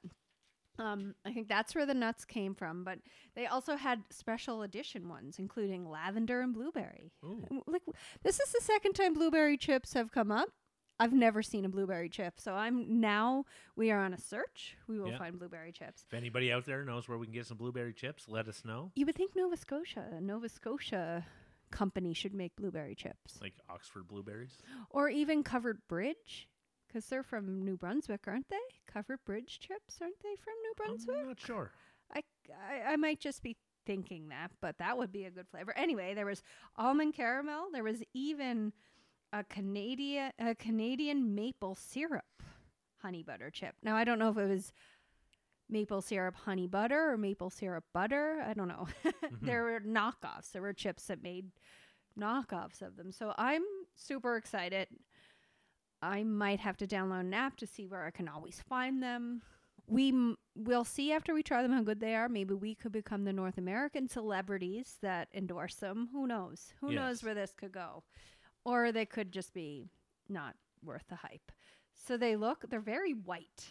um, 0.77 1.15
I 1.25 1.33
think 1.33 1.47
that's 1.47 1.73
where 1.77 1.87
the 1.87 1.95
nuts 1.95 2.25
came 2.25 2.53
from, 2.53 2.83
but 2.83 2.99
they 3.37 3.47
also 3.47 3.77
had 3.77 4.03
special 4.11 4.63
edition 4.63 5.09
ones, 5.09 5.39
including 5.39 5.89
lavender 5.89 6.41
and 6.41 6.53
blueberry. 6.53 7.13
Ooh. 7.25 7.63
Like 7.69 7.83
this 8.25 8.41
is 8.41 8.51
the 8.51 8.61
second 8.61 8.95
time 8.95 9.15
blueberry 9.15 9.57
chips 9.57 9.93
have 9.93 10.11
come 10.11 10.33
up. 10.33 10.49
I've 11.05 11.13
never 11.13 11.43
seen 11.43 11.67
a 11.67 11.69
blueberry 11.69 12.09
chip, 12.09 12.41
so 12.41 12.55
I'm 12.55 12.99
now 12.99 13.45
we 13.77 13.91
are 13.91 14.01
on 14.01 14.15
a 14.15 14.19
search. 14.19 14.75
We 14.89 14.99
will 14.99 15.11
Yeah. 15.11 15.19
find 15.19 15.39
blueberry 15.39 15.71
chips. 15.71 16.05
If 16.09 16.15
anybody 16.15 16.51
out 16.51 16.65
there 16.65 16.83
knows 16.83 17.07
where 17.09 17.19
we 17.19 17.27
can 17.27 17.35
get 17.35 17.47
some 17.47 17.59
blueberry 17.59 17.93
chips, 17.93 18.27
let 18.27 18.49
us 18.49 18.65
know. 18.65 18.91
You 18.95 19.05
would 19.05 19.15
think 19.15 19.37
Nova 19.37 19.55
Scotia, 19.59 20.09
a 20.13 20.21
Nova 20.23 20.49
Scotia 20.49 21.27
company 21.71 22.15
should 22.15 22.33
make 22.33 22.57
blueberry 22.57 22.95
chips, 22.95 23.39
Like 23.43 23.53
Oxford 23.69 24.09
blueberries. 24.09 24.57
or 24.89 25.11
even 25.11 25.43
Covered 25.43 25.87
Bridge, 25.89 26.49
because 26.87 27.07
they're 27.07 27.23
from 27.23 27.63
New 27.67 27.77
Brunswick, 27.77 28.27
aren't 28.27 28.49
they? 28.49 28.57
Covered 28.87 29.23
Bridge 29.27 29.59
chips, 29.61 29.99
aren't 30.01 30.21
they 30.21 30.37
from 30.37 30.55
New 30.63 30.73
Brunswick? 30.75 31.17
I'm 31.19 31.27
not 31.29 31.41
sure. 31.41 31.71
I, 32.15 32.23
I 32.51 32.93
I 32.93 32.97
might 32.97 33.21
just 33.21 33.43
be 33.43 33.59
thinking 33.85 34.29
that, 34.31 34.53
but 34.63 34.79
that 34.79 34.97
would 34.97 35.13
be 35.13 35.27
a 35.27 35.31
good 35.31 35.49
flavor. 35.51 35.77
Anyway, 35.77 36.15
there 36.15 36.25
was 36.25 36.43
almond 36.77 37.13
caramel. 37.13 37.69
There 37.73 37.85
was 37.85 38.03
even 38.15 38.73
a 39.35 39.45
Canadian 39.45 40.31
a 40.39 40.55
Canadian 40.55 41.35
maple 41.35 41.75
syrup 41.75 42.25
honey 43.03 43.23
butter 43.23 43.51
chip. 43.51 43.75
Now 43.83 43.97
I 43.97 44.05
don't 44.05 44.19
know 44.19 44.31
if 44.31 44.39
it 44.39 44.49
was 44.49 44.73
maple 45.69 46.01
syrup 46.01 46.35
honey 46.37 46.67
butter 46.67 47.11
or 47.13 47.19
maple 47.19 47.51
syrup 47.51 47.85
butter. 47.93 48.43
I 48.47 48.55
don't 48.55 48.69
know. 48.69 48.87
Mm-hmm. 49.25 49.47
there 49.47 49.65
were 49.65 49.81
knockoffs. 49.81 50.53
There 50.53 50.61
were 50.63 50.75
chips 50.75 51.07
that 51.07 51.23
made 51.23 51.47
knockoffs 52.21 52.83
of 52.83 52.97
them. 52.97 53.11
So 53.11 53.33
I'm 53.39 53.63
super 53.97 54.37
excited. 54.37 54.87
I 56.03 56.23
might 56.25 56.61
have 56.61 56.77
to 56.79 56.87
download 56.87 57.21
an 57.21 57.33
app 57.35 57.57
to 57.57 57.67
see 57.67 57.87
where 57.87 58.05
I 58.05 58.11
can 58.11 58.29
always 58.29 58.63
find 58.69 59.03
them. 59.03 59.41
We 59.87 60.11
m- 60.11 60.37
will 60.55 60.85
see 60.85 61.11
after 61.13 61.33
we 61.33 61.43
try 61.43 61.63
them 61.63 61.73
how 61.73 61.83
good 61.83 62.01
they 62.01 62.15
are. 62.15 62.29
Maybe 62.29 62.53
we 62.55 62.75
could 62.75 62.93
become 62.93 63.25
the 63.25 63.33
North 63.33 63.57
American 63.57 64.09
celebrities 64.09 64.99
that 65.01 65.29
endorse 65.35 65.77
them. 65.77 66.11
Who 66.13 66.27
knows? 66.27 66.75
Who 66.81 66.89
knows 66.97 67.25
where 67.25 67.35
this 67.35 67.55
could 67.57 67.73
go? 67.73 68.05
Or 68.65 68.93
they 68.93 69.05
could 69.07 69.33
just 69.33 69.53
be 69.55 69.91
not 70.29 70.55
worth 70.83 71.05
the 71.09 71.17
hype. 71.17 71.53
So 71.95 72.17
they 72.17 72.37
look, 72.37 72.65
they're 72.69 72.81
very 72.81 73.13
white. 73.13 73.69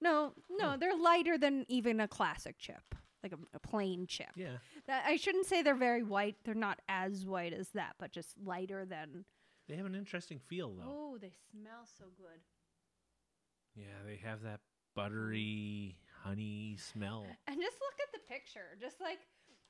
No, 0.00 0.32
no, 0.50 0.72
Oh. 0.72 0.76
they're 0.78 0.96
lighter 0.96 1.38
than 1.38 1.64
even 1.68 2.00
a 2.00 2.08
classic 2.08 2.58
chip, 2.58 2.94
like 3.22 3.32
a, 3.32 3.38
a 3.54 3.58
plain 3.58 4.06
chip. 4.06 4.30
Yeah. 4.36 4.58
That, 4.86 5.04
I 5.06 5.16
shouldn't 5.16 5.46
say 5.46 5.62
they're 5.62 5.74
very 5.74 6.02
white. 6.02 6.36
They're 6.44 6.54
not 6.54 6.80
as 6.88 7.24
white 7.24 7.52
as 7.52 7.68
that, 7.70 7.94
but 7.98 8.12
just 8.12 8.34
lighter 8.44 8.84
than. 8.84 9.24
They 9.68 9.76
have 9.76 9.86
an 9.86 9.94
interesting 9.94 10.38
feel 10.40 10.74
though. 10.74 10.84
Oh, 10.86 11.18
they 11.20 11.32
smell 11.50 11.86
so 11.98 12.04
good. 12.16 12.40
Yeah, 13.74 14.02
they 14.06 14.16
have 14.16 14.42
that 14.42 14.60
buttery 14.94 15.96
honey 16.22 16.76
smell. 16.78 17.26
And 17.46 17.60
just 17.60 17.76
look 17.80 17.98
at 18.02 18.12
the 18.12 18.20
picture. 18.32 18.76
Just 18.80 19.00
like 19.00 19.20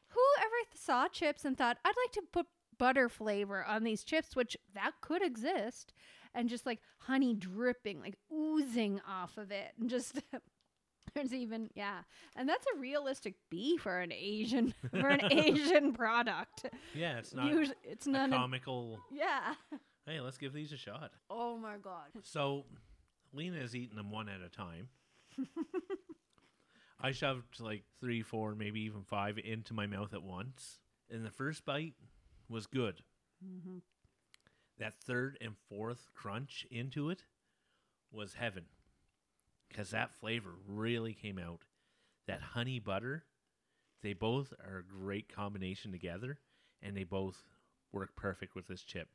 whoever 0.09 0.55
th- 0.71 0.81
saw 0.81 1.09
chips 1.09 1.45
and 1.45 1.57
thought, 1.57 1.79
I'd 1.85 1.95
like 2.05 2.13
to 2.13 2.23
put 2.33 2.47
butter 2.79 3.09
flavor 3.09 3.65
on 3.65 3.85
these 3.85 4.05
chips, 4.05 4.35
which 4.37 4.57
that 4.75 4.93
could 5.01 5.23
exist, 5.23 5.93
and 6.35 6.49
just 6.49 6.67
like 6.67 6.81
honey 6.99 7.35
dripping, 7.35 8.01
like 8.01 8.17
oozing 8.33 9.01
off 9.09 9.37
of 9.39 9.51
it. 9.51 9.73
And 9.79 9.89
just 9.91 10.21
there's 11.15 11.33
even 11.33 11.71
yeah. 11.75 12.01
And 12.37 12.49
that's 12.49 12.67
a 12.75 12.79
realistic 12.79 13.35
B 13.51 13.77
for 13.77 14.01
an 14.01 14.13
Asian 14.13 14.75
for 14.91 15.09
an 15.09 15.33
Asian 15.33 15.93
product. 15.93 16.67
Yeah, 16.95 17.19
it's 17.19 17.35
not 17.35 17.47
Usually, 17.47 17.77
it's 17.85 18.07
a 18.07 18.11
not 18.11 18.31
a, 18.31 18.33
comical. 18.37 18.99
yeah. 19.11 19.55
Hey, 20.07 20.21
let's 20.21 20.37
give 20.37 20.53
these 20.53 20.71
a 20.71 20.77
shot. 20.77 21.13
Oh 21.31 21.57
my 21.57 21.79
god. 21.83 22.09
So, 22.21 22.67
Lena 23.33 23.57
is 23.57 23.75
eating 23.75 23.97
them 23.97 24.11
one 24.11 24.29
at 24.29 24.43
a 24.43 24.51
time. 24.51 24.89
I 27.01 27.13
shoved 27.13 27.59
like 27.59 27.85
three, 28.01 28.21
four, 28.21 28.55
maybe 28.55 28.81
even 28.83 29.03
five 29.05 29.39
into 29.43 29.73
my 29.73 29.87
mouth 29.87 30.13
at 30.13 30.23
once. 30.23 30.81
In 31.09 31.23
the 31.23 31.31
first 31.31 31.65
bite 31.65 31.95
was 32.49 32.67
good. 32.67 33.03
Mm-hmm. 33.45 33.79
That 34.79 34.95
third 34.95 35.39
and 35.41 35.55
fourth 35.69 36.09
crunch 36.15 36.67
into 36.71 37.11
it 37.11 37.25
was 38.13 38.35
heaven. 38.35 38.65
Because 39.69 39.91
that 39.91 40.13
flavor 40.13 40.51
really 40.67 41.15
came 41.15 41.39
out. 41.39 41.63
That 42.27 42.41
honey 42.41 42.79
butter, 42.79 43.25
they 44.03 44.13
both 44.13 44.53
are 44.65 44.79
a 44.79 44.83
great 44.83 45.29
combination 45.35 45.93
together. 45.93 46.39
And 46.83 46.97
they 46.97 47.05
both 47.05 47.45
work 47.93 48.15
perfect 48.17 48.55
with 48.55 48.67
this 48.67 48.83
chip. 48.83 49.09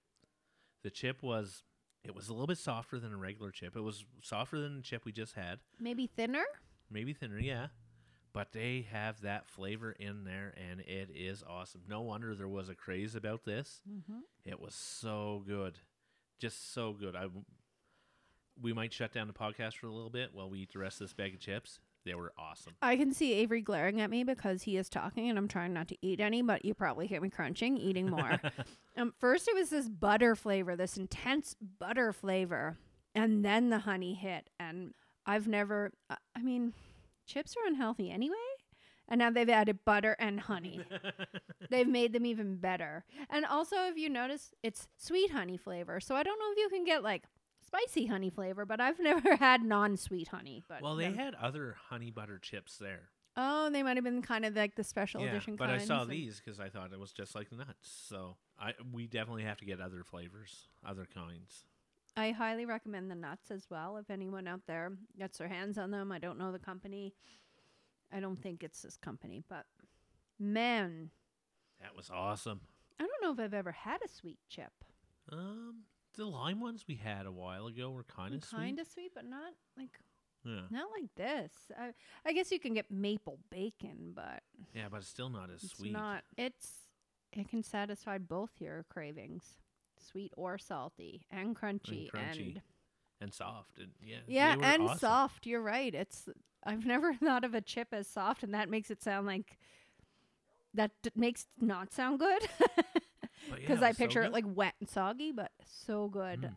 The 0.84 0.90
chip 0.90 1.22
was 1.22 1.64
it 2.04 2.16
was 2.16 2.30
a 2.30 2.32
little 2.34 2.48
bit 2.48 2.58
softer 2.58 2.98
than 3.00 3.14
a 3.14 3.18
regular 3.18 3.52
chip. 3.52 3.76
It 3.76 3.82
was 3.82 4.06
softer 4.24 4.60
than 4.60 4.78
the 4.78 4.82
chip 4.82 5.04
we 5.06 5.12
just 5.12 5.34
had, 5.36 5.60
Maybe 5.80 6.08
thinner. 6.08 6.46
maybe 6.90 7.12
thinner, 7.14 7.38
yeah. 7.40 7.68
But 8.32 8.52
they 8.52 8.86
have 8.92 9.22
that 9.22 9.48
flavor 9.48 9.92
in 9.92 10.24
there, 10.24 10.54
and 10.70 10.82
it 10.82 11.10
is 11.16 11.44
awesome. 11.48 11.82
No 11.90 12.02
wonder 12.02 12.36
there 12.36 12.48
was 12.48 12.70
a 12.70 12.76
craze 12.76 13.16
about 13.16 13.44
this. 13.44 13.82
Mm-hmm. 13.90 14.20
It 14.46 14.60
was 14.60 14.76
so 14.76 15.44
good, 15.48 15.80
just 16.40 16.74
so 16.74 16.94
good. 16.94 17.16
I 17.16 17.28
we 18.62 18.74
might 18.74 18.94
shut 18.94 19.14
down 19.14 19.28
the 19.28 19.34
podcast 19.34 19.76
for 19.76 19.88
a 19.88 19.94
little 19.94 20.10
bit 20.10 20.30
while 20.34 20.50
we 20.50 20.60
eat 20.60 20.74
the 20.74 20.80
rest 20.80 21.00
of 21.02 21.08
this 21.08 21.14
bag 21.14 21.34
of 21.34 21.40
chips. 21.40 21.80
They 22.06 22.14
were 22.14 22.34
awesome. 22.38 22.74
I 22.82 22.96
can 22.96 23.14
see 23.14 23.34
Avery 23.34 23.62
glaring 23.62 24.02
at 24.02 24.10
me 24.10 24.24
because 24.24 24.64
he 24.64 24.78
is 24.78 24.90
talking 24.90 25.30
and 25.30 25.38
I'm 25.38 25.48
trying 25.48 25.74
not 25.74 25.88
to 25.90 25.98
eat 26.02 26.20
any, 26.20 26.42
but 26.42 26.64
you 26.66 26.74
probably 26.74 27.08
hear 27.08 27.22
me 27.22 27.30
crunching, 27.30 27.78
eating 27.78 28.10
more. 28.10 28.40
um, 28.98 29.14
first, 29.20 29.48
it 29.48 29.56
was 29.56 29.70
this 29.70 29.90
butter 29.90 30.36
flavor, 30.36 30.76
this 30.76 30.98
intense 30.98 31.56
butter 31.80 32.12
flavor, 32.14 32.78
and 33.16 33.44
then 33.44 33.70
the 33.70 33.80
honey 33.80 34.14
hit. 34.14 34.50
And 34.60 34.94
I've 35.26 35.48
never, 35.48 35.92
I- 36.10 36.18
I 36.36 36.42
mean, 36.42 36.74
chips 37.30 37.56
are 37.56 37.68
unhealthy 37.68 38.12
anyway. 38.12 38.36
And 39.08 39.20
now 39.20 39.32
they've 39.32 39.50
added 39.50 39.80
butter 39.86 40.16
and 40.20 40.40
honey. 40.40 40.82
they've 41.70 41.88
made 41.88 42.14
them 42.14 42.26
even 42.26 42.58
better. 42.58 43.06
And 43.30 43.44
also, 43.46 43.76
if 43.88 43.98
you 43.98 44.08
notice, 44.10 44.54
it's 44.62 44.88
sweet 44.98 45.32
honey 45.32 45.58
flavor. 45.58 46.00
So 46.00 46.16
I 46.16 46.22
don't 46.24 46.38
know 46.38 46.52
if 46.52 46.58
you 46.60 46.70
can 46.70 46.84
get 46.84 47.04
like 47.04 47.24
spicy 47.66 48.06
honey 48.06 48.30
flavor, 48.30 48.66
but 48.66 48.80
I've 48.80 49.00
never 49.12 49.36
had 49.36 49.64
non 49.64 49.98
sweet 49.98 50.28
honey. 50.28 50.64
But 50.68 50.82
Well, 50.84 50.96
they 50.96 51.06
them- 51.06 51.16
had 51.18 51.36
other 51.36 51.76
honey 51.90 52.12
butter 52.12 52.38
chips 52.38 52.78
there. 52.78 53.10
Oh, 53.36 53.70
they 53.70 53.84
might 53.84 53.96
have 53.96 54.04
been 54.04 54.22
kind 54.22 54.44
of 54.44 54.56
like 54.56 54.76
the 54.76 54.84
special 54.84 55.22
yeah, 55.22 55.30
edition 55.30 55.56
but 55.56 55.70
I 55.70 55.78
saw 55.78 56.04
these 56.04 56.42
because 56.44 56.60
I 56.60 56.68
thought 56.68 56.92
it 56.92 57.00
was 57.00 57.14
just 57.14 57.36
like 57.36 57.50
the 57.50 57.56
nuts. 57.56 57.90
So 58.10 58.36
I 58.60 58.74
we 58.92 59.08
definitely 59.08 59.44
have 59.44 59.58
to 59.60 59.66
get 59.66 59.80
other 59.80 60.04
flavors, 60.04 60.68
other 60.86 61.08
kinds. 61.14 61.64
I 62.20 62.32
highly 62.32 62.66
recommend 62.66 63.10
the 63.10 63.16
nuts 63.16 63.50
as 63.50 63.68
well. 63.70 63.96
If 63.98 64.10
anyone 64.10 64.46
out 64.48 64.62
there 64.68 64.92
gets 65.18 65.38
their 65.38 65.48
hands 65.48 65.78
on 65.78 65.92
them, 65.92 66.12
I 66.12 66.20
don't 66.20 66.38
know 66.38 66.52
the 66.52 66.60
company. 66.60 67.14
I 68.12 68.20
don't 68.20 68.42
think 68.42 68.62
it's 68.62 68.82
this 68.82 68.98
company, 68.98 69.44
but 69.48 69.66
man, 70.38 71.12
That 71.82 71.96
was 71.96 72.10
awesome. 72.14 72.60
I 73.00 73.06
don't 73.06 73.22
know 73.22 73.32
if 73.32 73.40
I've 73.40 73.54
ever 73.54 73.72
had 73.72 74.02
a 74.04 74.10
sweet 74.10 74.40
chip. 74.50 74.74
Um, 75.32 75.84
the 76.18 76.26
lime 76.26 76.60
ones 76.60 76.84
we 76.88 76.96
had 76.96 77.26
a 77.26 77.32
while 77.32 77.68
ago 77.68 77.90
were 77.92 78.04
kind 78.04 78.36
of 78.36 78.44
sweet. 78.44 78.58
Kind 78.58 78.80
of 78.80 78.88
sweet, 78.88 79.12
but 79.16 79.26
not 79.26 79.54
like 79.78 79.92
Yeah, 80.44 80.64
not 80.70 80.88
like 80.92 81.10
this. 81.16 81.52
I, 81.80 81.92
I 82.26 82.34
guess 82.34 82.52
you 82.52 82.60
can 82.60 82.74
get 82.74 82.92
maple 82.92 83.40
bacon, 83.50 84.12
but 84.14 84.42
yeah, 84.74 84.88
but 84.92 84.98
it's 84.98 85.08
still 85.08 85.30
not 85.30 85.50
as 85.54 85.62
sweet. 85.62 85.72
it's 85.72 85.80
sweet. 85.80 85.94
not. 85.94 86.24
It's 86.38 86.72
it 87.32 87.48
can 87.48 87.64
satisfy 87.64 88.18
both 88.18 88.50
your 88.60 88.86
cravings, 88.90 89.44
sweet 90.00 90.32
or 90.38 90.58
salty, 90.58 91.26
and 91.32 91.56
crunchy, 91.56 92.10
crunchy. 92.12 92.48
and 92.56 92.62
and 93.22 93.34
soft. 93.34 93.80
And 93.80 93.90
yeah, 94.02 94.18
Yeah, 94.28 94.56
and 94.62 94.84
awesome. 94.84 94.98
soft. 95.00 95.46
You're 95.46 95.62
right. 95.62 95.94
It's 95.94 96.28
I've 96.64 96.86
never 96.86 97.14
thought 97.24 97.44
of 97.44 97.54
a 97.54 97.62
chip 97.62 97.90
as 97.92 98.08
soft, 98.08 98.44
and 98.44 98.54
that 98.54 98.70
makes 98.70 98.90
it 98.92 99.02
sound 99.02 99.28
like 99.28 99.58
that 100.74 100.92
d- 101.02 101.12
makes 101.16 101.48
not 101.60 101.92
sound 101.92 102.20
good 102.20 102.48
But 103.50 103.62
yeah, 103.62 103.68
because 103.68 103.82
I 103.82 103.90
was 103.90 103.98
so 103.98 104.04
picture 104.04 104.22
it 104.24 104.34
like 104.34 104.46
wet 104.48 104.76
and 104.80 104.90
soggy, 104.90 105.32
but 105.32 105.52
so 105.66 106.08
good. 106.08 106.42
Mm. 106.42 106.56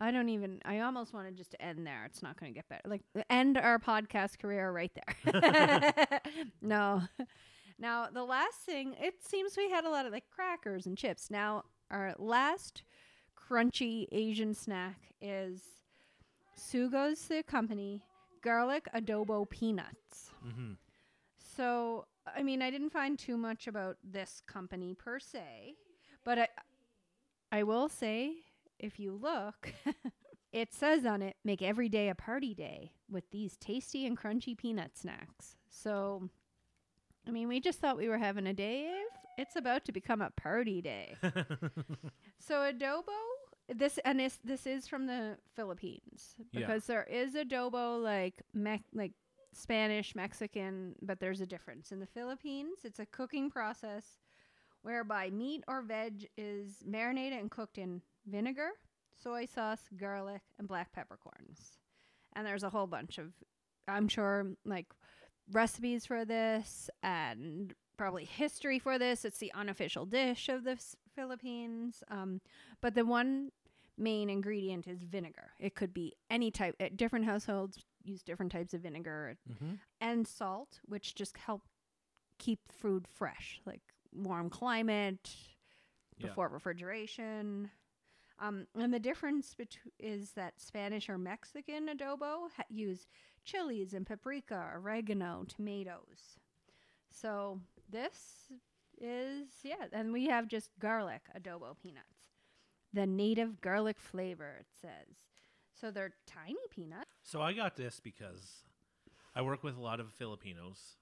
I 0.00 0.10
don't 0.10 0.28
even. 0.28 0.60
I 0.64 0.80
almost 0.80 1.14
want 1.14 1.28
to 1.28 1.32
just 1.32 1.54
end 1.60 1.86
there. 1.86 2.04
It's 2.06 2.22
not 2.22 2.38
going 2.40 2.52
to 2.52 2.56
get 2.56 2.68
better. 2.68 2.82
Like 2.86 3.02
end 3.30 3.56
our 3.56 3.78
podcast 3.78 4.38
career 4.40 4.72
right 4.72 4.90
there. 5.32 6.20
no. 6.62 7.02
Now 7.78 8.08
the 8.12 8.24
last 8.24 8.58
thing, 8.66 8.94
it 9.00 9.14
seems 9.22 9.56
we 9.56 9.70
had 9.70 9.84
a 9.84 9.90
lot 9.90 10.06
of 10.06 10.12
like 10.12 10.24
crackers 10.34 10.86
and 10.86 10.98
chips. 10.98 11.30
Now 11.30 11.64
our 11.90 12.14
last 12.18 12.82
crunchy 13.36 14.06
Asian 14.12 14.54
snack 14.54 15.12
is 15.20 15.62
Sugo's 16.56 17.20
the 17.28 17.42
company 17.42 18.02
garlic 18.42 18.88
adobo 18.94 19.48
peanuts. 19.48 20.30
Mm-hmm. 20.46 20.72
So, 21.56 22.06
I 22.26 22.42
mean, 22.42 22.62
I 22.62 22.70
didn't 22.70 22.90
find 22.90 23.18
too 23.18 23.36
much 23.36 23.66
about 23.66 23.96
this 24.02 24.42
company 24.46 24.94
per 24.94 25.18
se, 25.18 25.74
but 26.24 26.38
I, 26.38 26.48
I 27.52 27.62
will 27.62 27.88
say, 27.88 28.32
if 28.78 28.98
you 28.98 29.12
look, 29.20 29.72
it 30.52 30.74
says 30.74 31.06
on 31.06 31.22
it, 31.22 31.36
make 31.44 31.62
every 31.62 31.88
day 31.88 32.08
a 32.08 32.14
party 32.14 32.54
day 32.54 32.92
with 33.10 33.30
these 33.30 33.56
tasty 33.56 34.06
and 34.06 34.18
crunchy 34.18 34.56
peanut 34.56 34.96
snacks. 34.96 35.56
So, 35.70 36.28
I 37.26 37.30
mean, 37.30 37.48
we 37.48 37.60
just 37.60 37.80
thought 37.80 37.96
we 37.96 38.08
were 38.08 38.18
having 38.18 38.46
a 38.46 38.54
day. 38.54 38.90
It's 39.38 39.56
about 39.56 39.84
to 39.86 39.92
become 39.92 40.20
a 40.22 40.30
party 40.30 40.80
day. 40.82 41.16
so, 42.38 42.54
adobo, 42.70 43.04
this 43.68 43.98
and 44.04 44.20
this 44.20 44.38
this 44.44 44.66
is 44.66 44.86
from 44.86 45.06
the 45.06 45.36
Philippines 45.56 46.34
Yeah. 46.52 46.60
because 46.60 46.86
there 46.86 47.04
is 47.04 47.34
adobo 47.34 48.02
like 48.02 48.42
me- 48.52 48.84
like 48.92 49.12
Spanish, 49.52 50.14
Mexican, 50.14 50.94
but 51.02 51.20
there's 51.20 51.40
a 51.40 51.46
difference. 51.46 51.92
In 51.92 52.00
the 52.00 52.06
Philippines, 52.06 52.78
it's 52.84 52.98
a 52.98 53.06
cooking 53.06 53.50
process 53.50 54.04
whereby 54.82 55.30
meat 55.30 55.64
or 55.68 55.80
veg 55.82 56.28
is 56.36 56.82
marinated 56.84 57.38
and 57.38 57.50
cooked 57.50 57.78
in 57.78 58.02
vinegar, 58.26 58.70
soy 59.22 59.46
sauce, 59.46 59.82
garlic, 59.96 60.42
and 60.58 60.68
black 60.68 60.92
peppercorns. 60.92 61.78
And 62.34 62.46
there's 62.46 62.64
a 62.64 62.70
whole 62.70 62.86
bunch 62.88 63.18
of, 63.18 63.32
I'm 63.88 64.08
sure, 64.08 64.46
like 64.64 64.86
recipes 65.52 66.04
for 66.04 66.24
this 66.24 66.90
and 67.02 67.72
probably 67.96 68.24
history 68.24 68.78
for 68.78 68.98
this. 68.98 69.24
It's 69.24 69.38
the 69.38 69.52
unofficial 69.54 70.06
dish 70.06 70.48
of 70.48 70.64
the 70.64 70.78
Philippines. 71.14 72.02
Um, 72.08 72.40
but 72.80 72.94
the 72.94 73.04
one 73.04 73.50
main 73.96 74.28
ingredient 74.30 74.86
is 74.88 75.02
vinegar. 75.02 75.52
It 75.60 75.74
could 75.74 75.94
be 75.94 76.14
any 76.30 76.50
type. 76.50 76.74
uh, 76.80 76.88
Different 76.94 77.24
households 77.24 77.78
use 78.02 78.22
different 78.22 78.52
types 78.52 78.74
of 78.74 78.80
vinegar 78.82 79.36
Mm-hmm. 79.50 79.74
and 80.00 80.26
salt, 80.26 80.80
which 80.86 81.14
just 81.14 81.36
help 81.38 81.62
keep 82.38 82.60
food 82.70 83.06
fresh, 83.06 83.60
like 83.64 83.80
warm 84.12 84.50
climate 84.50 85.30
Yeah. 86.18 86.28
before 86.28 86.48
refrigeration. 86.48 87.70
Um, 88.40 88.66
and 88.74 88.92
the 88.92 88.98
difference 88.98 89.54
bet- 89.54 89.78
is 90.00 90.32
that 90.32 90.60
Spanish 90.60 91.08
or 91.08 91.16
Mexican 91.16 91.86
adobo 91.88 92.50
ha- 92.56 92.64
use 92.68 93.06
chilies 93.44 93.94
and 93.94 94.04
paprika, 94.04 94.72
oregano, 94.74 95.44
tomatoes. 95.46 96.36
So 97.12 97.60
this 97.90 98.50
is 99.00 99.48
yeah, 99.62 99.86
and 99.92 100.12
we 100.12 100.26
have 100.26 100.48
just 100.48 100.70
garlic 100.78 101.22
adobo 101.36 101.76
peanuts, 101.82 102.06
the 102.92 103.06
native 103.06 103.60
garlic 103.60 103.98
flavor. 103.98 104.56
It 104.60 104.66
says, 104.80 105.16
so 105.78 105.90
they're 105.90 106.14
tiny 106.26 106.56
peanuts. 106.70 107.10
So 107.22 107.40
I 107.42 107.52
got 107.52 107.76
this 107.76 108.00
because 108.00 108.64
I 109.34 109.42
work 109.42 109.64
with 109.64 109.76
a 109.76 109.80
lot 109.80 110.00
of 110.00 110.12
Filipinos, 110.12 110.96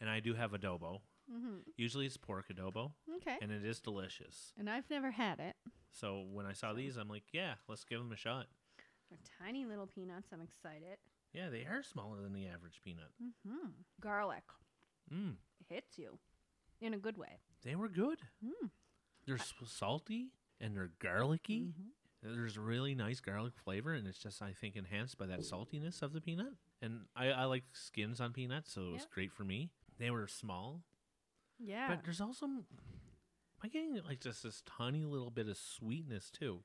and 0.00 0.10
I 0.10 0.20
do 0.20 0.34
have 0.34 0.52
adobo. 0.52 1.00
Mm-hmm. 1.32 1.58
Usually 1.76 2.06
it's 2.06 2.16
pork 2.16 2.46
adobo, 2.52 2.92
Okay, 3.16 3.36
and 3.40 3.52
it 3.52 3.64
is 3.64 3.80
delicious. 3.80 4.52
and 4.58 4.68
I've 4.68 4.90
never 4.90 5.12
had 5.12 5.38
it. 5.38 5.54
So 5.92 6.24
when 6.32 6.44
I 6.46 6.52
saw 6.52 6.72
these, 6.72 6.96
I'm 6.96 7.08
like, 7.08 7.24
yeah, 7.32 7.54
let's 7.68 7.84
give 7.84 7.98
them 8.00 8.12
a 8.12 8.16
shot. 8.16 8.46
They're 9.08 9.18
tiny 9.44 9.64
little 9.64 9.86
peanuts. 9.86 10.28
I'm 10.32 10.40
excited. 10.40 10.98
Yeah, 11.32 11.48
they 11.48 11.60
are 11.64 11.82
smaller 11.82 12.20
than 12.22 12.32
the 12.32 12.46
average 12.46 12.80
peanut. 12.84 13.10
Mm-hmm. 13.22 13.68
Garlic 14.00 14.42
Mm, 15.12 15.34
hits 15.68 15.98
you 15.98 16.18
in 16.80 16.94
a 16.94 16.98
good 16.98 17.16
way. 17.18 17.40
they 17.64 17.74
were 17.74 17.88
good. 17.88 18.18
Mm. 18.44 18.70
They're 19.26 19.36
s- 19.36 19.52
salty 19.66 20.28
and 20.60 20.74
they're 20.74 20.92
garlicky. 20.98 21.74
Mm-hmm. 21.74 22.34
There's 22.36 22.56
a 22.56 22.60
really 22.60 22.94
nice 22.94 23.20
garlic 23.20 23.54
flavor, 23.64 23.94
and 23.94 24.06
it's 24.06 24.18
just 24.18 24.42
I 24.42 24.52
think 24.52 24.76
enhanced 24.76 25.16
by 25.18 25.26
that 25.26 25.40
saltiness 25.40 26.02
of 26.02 26.12
the 26.12 26.20
peanut. 26.20 26.52
And 26.82 27.06
I, 27.16 27.28
I 27.30 27.44
like 27.44 27.64
skins 27.72 28.20
on 28.20 28.32
peanuts, 28.32 28.72
so 28.72 28.82
it 28.82 28.92
was 28.92 29.00
Yep. 29.02 29.10
great 29.10 29.32
for 29.32 29.44
me. 29.44 29.70
They 29.98 30.10
were 30.10 30.26
small, 30.28 30.82
Yeah. 31.58 31.88
but 31.88 32.04
there's 32.04 32.20
also 32.20 32.46
am 32.46 32.64
I 33.62 33.68
getting 33.68 34.00
like 34.06 34.20
just 34.20 34.42
this 34.42 34.62
tiny 34.66 35.04
little 35.04 35.30
bit 35.30 35.48
of 35.48 35.56
sweetness 35.56 36.30
too? 36.30 36.62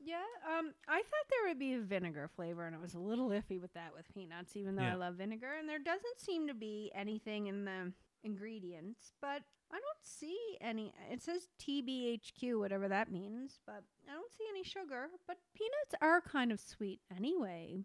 Yeah. 0.00 0.22
Um, 0.58 0.72
I 0.88 0.98
thought 0.98 1.26
there 1.30 1.48
would 1.48 1.58
be 1.58 1.74
a 1.74 1.80
vinegar 1.80 2.28
flavor, 2.34 2.66
and 2.66 2.74
I 2.74 2.78
was 2.78 2.94
a 2.94 2.98
little 2.98 3.28
iffy 3.30 3.60
with 3.60 3.72
that 3.74 3.92
with 3.96 4.12
peanuts, 4.14 4.56
even 4.56 4.76
though 4.76 4.82
Yeah. 4.82 4.92
I 4.92 4.96
love 4.96 5.14
vinegar. 5.16 5.52
And 5.58 5.68
there 5.68 5.78
doesn't 5.78 6.18
seem 6.20 6.46
to 6.48 6.54
be 6.54 6.90
anything 6.94 7.46
in 7.46 7.64
the 7.64 7.92
ingredients, 8.24 9.12
but 9.20 9.42
I 9.70 9.74
don't 9.74 10.02
see 10.02 10.38
any. 10.60 10.92
It 11.10 11.22
says 11.22 11.48
TBHQ, 11.60 12.58
whatever 12.58 12.88
that 12.88 13.10
means, 13.12 13.60
but 13.66 13.82
I 14.08 14.14
don't 14.14 14.32
see 14.32 14.44
any 14.50 14.62
sugar. 14.64 15.08
But 15.26 15.38
peanuts 15.54 15.94
are 16.00 16.20
kind 16.20 16.52
of 16.52 16.60
sweet 16.60 17.00
anyway. 17.14 17.84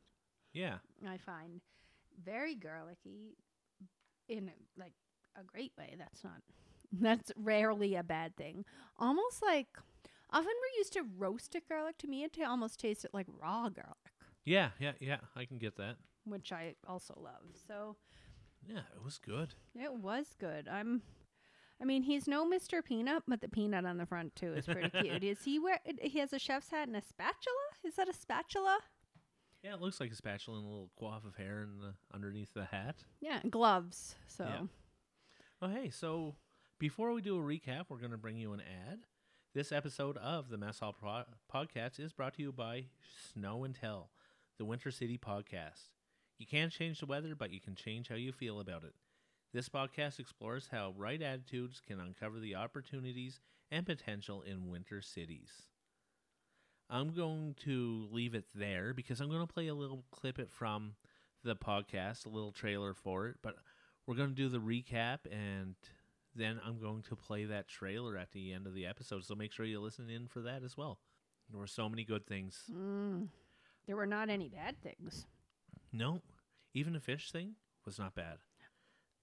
Yeah, 0.54 0.78
I 1.08 1.18
find 1.18 1.62
very 2.24 2.56
garlicky 2.56 3.36
in 4.30 4.52
like 4.78 4.94
a 5.36 5.44
great 5.44 5.74
way. 5.78 5.96
That's 5.98 6.24
not 6.24 6.42
that's 6.94 7.32
rarely 7.36 7.96
a 7.96 8.04
bad 8.04 8.36
thing. 8.38 8.64
Almost 8.98 9.42
like 9.42 9.68
often 10.34 10.46
we're 10.48 10.78
used 10.80 10.94
to 10.94 11.04
roasted 11.18 11.64
garlic. 11.70 11.98
To 12.00 12.08
me, 12.08 12.24
it 12.24 12.34
ta- 12.34 12.50
almost 12.50 12.80
tasted 12.80 13.12
like 13.14 13.28
raw 13.42 13.70
garlic, 13.70 13.96
yeah, 14.46 14.70
yeah, 14.80 14.94
yeah. 15.00 15.18
I 15.36 15.46
can 15.46 15.58
get 15.58 15.78
that. 15.78 15.96
which 16.26 16.52
I 16.52 16.76
also 16.88 17.14
love. 17.22 17.56
So 17.68 17.96
Yeah, 18.68 18.80
it 18.96 19.04
was 19.04 19.18
good. 19.18 19.54
it 19.76 19.94
was 19.94 20.28
good. 20.40 20.68
I'm. 20.68 21.02
I 21.82 21.86
mean, 21.86 22.04
he's 22.04 22.28
no 22.28 22.50
Mr. 22.50 22.84
Peanut, 22.84 23.24
but 23.28 23.42
the 23.42 23.50
peanut 23.50 23.86
on 23.86 23.98
the 23.98 24.06
front 24.06 24.36
too 24.36 24.54
is 24.54 24.66
pretty 24.66 24.90
cute. 25.02 25.24
Is 25.24 25.44
he 25.44 25.60
wear? 25.60 25.80
He 26.02 26.20
has 26.20 26.32
a 26.32 26.40
chef's 26.40 26.70
hat 26.70 26.88
and 26.88 26.96
a 26.96 27.02
spatula. 27.02 27.66
Is 27.84 27.96
that 27.96 28.08
a 28.08 28.14
spatula? 28.14 28.80
Yeah, 29.64 29.74
it 29.76 29.82
looks 29.82 30.00
like 30.00 30.12
a 30.12 30.16
spatula 30.16 30.58
and 30.60 30.66
a 30.66 30.70
little 30.70 30.92
coif 31.02 31.26
of 31.26 31.36
hair 31.36 31.62
in 31.64 31.80
the, 31.80 31.94
underneath 32.14 32.54
the 32.54 32.66
hat. 32.66 32.98
Yeah, 33.22 33.40
gloves. 33.50 34.16
So 34.28 34.46
Yeah. 34.46 34.62
Oh, 35.62 35.70
hey, 35.70 35.90
so 35.90 36.36
before 36.80 37.12
we 37.14 37.22
do 37.22 37.38
a 37.38 37.42
recap, 37.42 37.86
we're 37.90 37.98
going 37.98 38.12
to 38.12 38.18
bring 38.18 38.38
you 38.38 38.52
an 38.54 38.62
ad. 38.62 39.00
This 39.56 39.72
episode 39.72 40.18
of 40.18 40.50
the 40.50 40.58
Mess 40.58 40.80
Hall 40.80 40.96
Podcast 41.54 42.00
is 42.00 42.12
brought 42.12 42.34
to 42.38 42.42
you 42.42 42.52
by 42.52 42.86
Snow 43.32 43.64
and 43.64 43.76
Tell, 43.76 44.10
the 44.58 44.66
Winter 44.66 44.90
City 44.90 45.16
podcast. 45.16 45.92
You 46.40 46.48
can't 46.48 46.72
change 46.72 47.00
the 47.00 47.06
weather, 47.06 47.36
but 47.36 47.52
you 47.52 47.62
can 47.62 47.76
change 47.76 48.10
how 48.10 48.16
you 48.16 48.32
feel 48.32 48.60
about 48.60 48.84
it. 48.84 48.96
This 49.54 49.70
podcast 49.70 50.20
explores 50.20 50.70
how 50.72 50.96
right 50.98 51.22
attitudes 51.22 51.84
can 51.86 52.00
uncover 52.00 52.40
the 52.40 52.56
opportunities 52.56 53.42
and 53.70 53.86
potential 53.86 54.42
in 54.42 54.72
winter 54.72 55.04
cities. 55.04 55.52
I'm 56.90 57.14
going 57.14 57.56
to 57.64 58.08
leave 58.12 58.34
it 58.34 58.46
there 58.56 58.96
because 58.96 59.22
I'm 59.22 59.30
going 59.30 59.46
to 59.46 59.54
play 59.54 59.68
a 59.68 59.76
little 59.76 60.04
clip 60.10 60.40
it 60.40 60.50
from 60.50 60.96
the 61.44 61.56
podcast, 61.56 62.26
a 62.26 62.30
little 62.30 62.54
trailer 62.54 62.96
for 62.96 63.28
it, 63.28 63.36
but 63.44 63.58
we're 64.08 64.16
going 64.16 64.30
to 64.30 64.36
do 64.36 64.50
the 64.50 64.58
recap 64.58 65.20
and 65.32 65.76
then 66.36 66.60
I'm 66.66 66.80
going 66.80 67.04
to 67.04 67.16
play 67.16 67.46
that 67.46 67.68
trailer 67.68 68.18
at 68.18 68.32
the 68.32 68.54
end 68.54 68.68
of 68.68 68.74
the 68.74 68.86
episode. 68.86 69.24
So 69.26 69.36
make 69.36 69.52
sure 69.52 69.66
you 69.66 69.80
listen 69.80 70.10
in 70.10 70.28
for 70.28 70.42
that 70.42 70.64
as 70.64 70.76
well. 70.76 71.00
There 71.50 71.60
were 71.60 71.68
so 71.68 71.90
many 71.90 72.04
good 72.04 72.26
things. 72.26 72.64
mm, 72.72 73.28
there 73.86 73.96
were 73.96 74.06
not 74.06 74.30
any 74.30 74.50
bad 74.50 74.82
things. 74.82 75.26
No, 75.92 76.22
even 76.74 76.94
the 76.94 77.00
fish 77.00 77.32
thing 77.32 77.56
was 77.86 78.00
not 78.00 78.16
bad. 78.16 78.38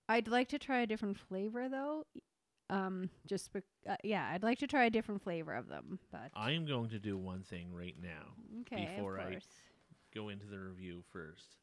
I'd 0.09 0.29
like 0.29 0.49
to 0.49 0.59
try 0.59 0.81
a 0.81 0.87
different 0.87 1.19
flavor 1.19 1.69
though. 1.69 2.05
Um, 2.69 3.11
just 3.27 3.53
bec- 3.53 3.65
uh, 3.89 3.97
yeah, 4.05 4.29
I'd 4.33 4.45
like 4.45 4.59
to 4.59 4.69
try 4.69 4.85
a 4.85 4.91
different 4.91 5.23
flavor 5.23 5.55
of 5.55 5.69
them. 5.69 5.99
But 6.13 6.31
I 6.35 6.53
am 6.53 6.67
going 6.67 6.91
to 6.91 7.01
do 7.01 7.17
one 7.19 7.43
thing 7.43 7.73
right 7.73 7.97
now. 8.01 8.61
okay, 8.61 8.91
before 8.95 9.19
I. 9.19 9.39
Go 10.15 10.29
into 10.29 10.47
the 10.47 10.59
review 10.59 11.03
first. 11.13 11.57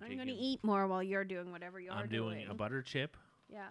I'm, 0.00 0.14
going 0.14 0.28
to 0.28 0.34
eat 0.34 0.62
more 0.62 0.86
while 0.86 1.02
you're 1.02 1.24
doing 1.24 1.50
whatever 1.50 1.80
you're 1.80 1.92
doing. 1.92 2.02
I'm 2.02 2.08
doing 2.08 2.46
a 2.48 2.54
butter 2.54 2.82
chip 2.82 3.16
yeah. 3.48 3.68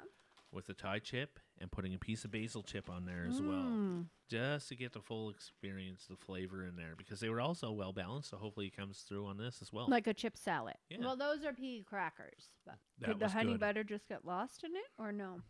With 0.52 0.70
a 0.70 0.74
Thai 0.74 1.00
chip 1.00 1.40
and 1.60 1.72
putting 1.72 1.94
a 1.94 1.98
piece 1.98 2.24
of 2.24 2.32
basil 2.32 2.64
chip 2.64 2.90
on 2.90 3.06
there 3.06 3.26
as 3.30 3.42
well. 3.42 3.66
Mm. 3.66 4.06
just 4.30 4.70
to 4.70 4.76
get 4.76 4.94
the 4.94 5.02
full 5.02 5.30
experience, 5.30 6.06
the 6.10 6.16
flavor 6.16 6.64
in 6.66 6.76
there, 6.76 6.94
because 6.98 7.20
they 7.20 7.30
were 7.30 7.42
also 7.42 7.72
well 7.72 7.92
balanced. 7.94 8.30
So 8.30 8.38
hopefully 8.38 8.68
it 8.68 8.76
comes 8.78 9.00
through 9.00 9.26
on 9.26 9.38
this 9.38 9.60
as 9.62 9.74
well. 9.74 9.88
Like 9.90 10.08
a 10.08 10.14
chip 10.14 10.38
salad. 10.38 10.76
Yeah. 10.90 11.00
Well, 11.02 11.18
those 11.18 11.44
are 11.44 11.54
pea 11.54 11.84
crackers. 11.88 12.50
But 12.66 12.76
That 13.00 13.08
did 13.08 13.20
the 13.20 13.26
was 13.26 13.34
honey 13.34 13.52
good. 13.54 13.60
butter 13.60 13.84
just 13.84 14.08
get 14.08 14.26
lost 14.26 14.64
in 14.64 14.72
it, 14.76 14.88
or 14.98 15.12
no? 15.12 15.42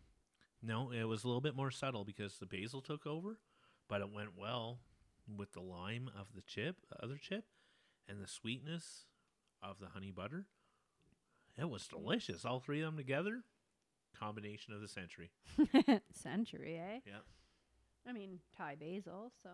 no, 0.64 0.92
it 0.92 1.04
was 1.04 1.24
a 1.24 1.28
little 1.28 1.42
bit 1.42 1.56
more 1.56 1.70
subtle 1.72 2.04
because 2.04 2.38
the 2.40 2.46
basil 2.48 2.82
took 2.82 3.06
over, 3.06 3.40
but 3.88 4.02
it 4.02 4.12
went 4.12 4.38
well 4.38 4.80
with 5.38 5.52
the 5.54 5.62
lime 5.62 6.10
of 6.20 6.28
the 6.36 6.42
chip, 6.42 6.78
other 7.02 7.18
chip, 7.18 7.46
and 8.10 8.22
the 8.24 8.28
sweetness 8.28 9.06
of 9.62 9.80
the 9.80 9.88
honey 9.88 10.12
butter. 10.12 10.46
It 11.58 11.70
was 11.70 11.88
delicious. 11.88 12.46
All 12.46 12.60
three 12.60 12.82
of 12.82 12.86
them 12.88 12.98
together, 12.98 13.44
combination 14.19 14.73
of 14.73 14.82
the 14.82 14.88
century. 14.88 15.32
Century, 16.13 16.77
eh? 16.77 16.99
Yeah. 17.06 17.19
I 18.08 18.13
mean, 18.13 18.39
Thai 18.58 18.75
basil. 18.75 19.32
So, 19.43 19.49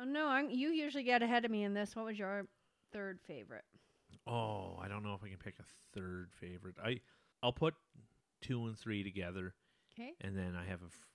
oh 0.00 0.04
no, 0.04 0.28
I'm, 0.28 0.50
you 0.50 0.70
usually 0.70 1.02
get 1.04 1.22
ahead 1.22 1.44
of 1.44 1.50
me 1.50 1.64
in 1.64 1.74
this. 1.74 1.94
What 1.96 2.04
was 2.06 2.18
your 2.18 2.46
third 2.92 3.18
favorite? 3.26 3.64
Oh, 4.26 4.78
I 4.82 4.88
don't 4.88 5.02
know 5.02 5.14
if 5.14 5.22
I 5.24 5.28
can 5.28 5.38
pick 5.38 5.54
a 5.58 5.64
third 5.98 6.30
favorite. 6.40 6.76
I 6.82 7.00
I'll 7.42 7.52
put 7.52 7.74
two 8.40 8.66
and 8.66 8.78
three 8.78 9.02
together. 9.02 9.54
Okay. 9.98 10.12
and 10.20 10.36
then 10.36 10.54
I 10.54 10.64
have 10.64 10.80
a 10.82 10.86
f- 10.86 11.06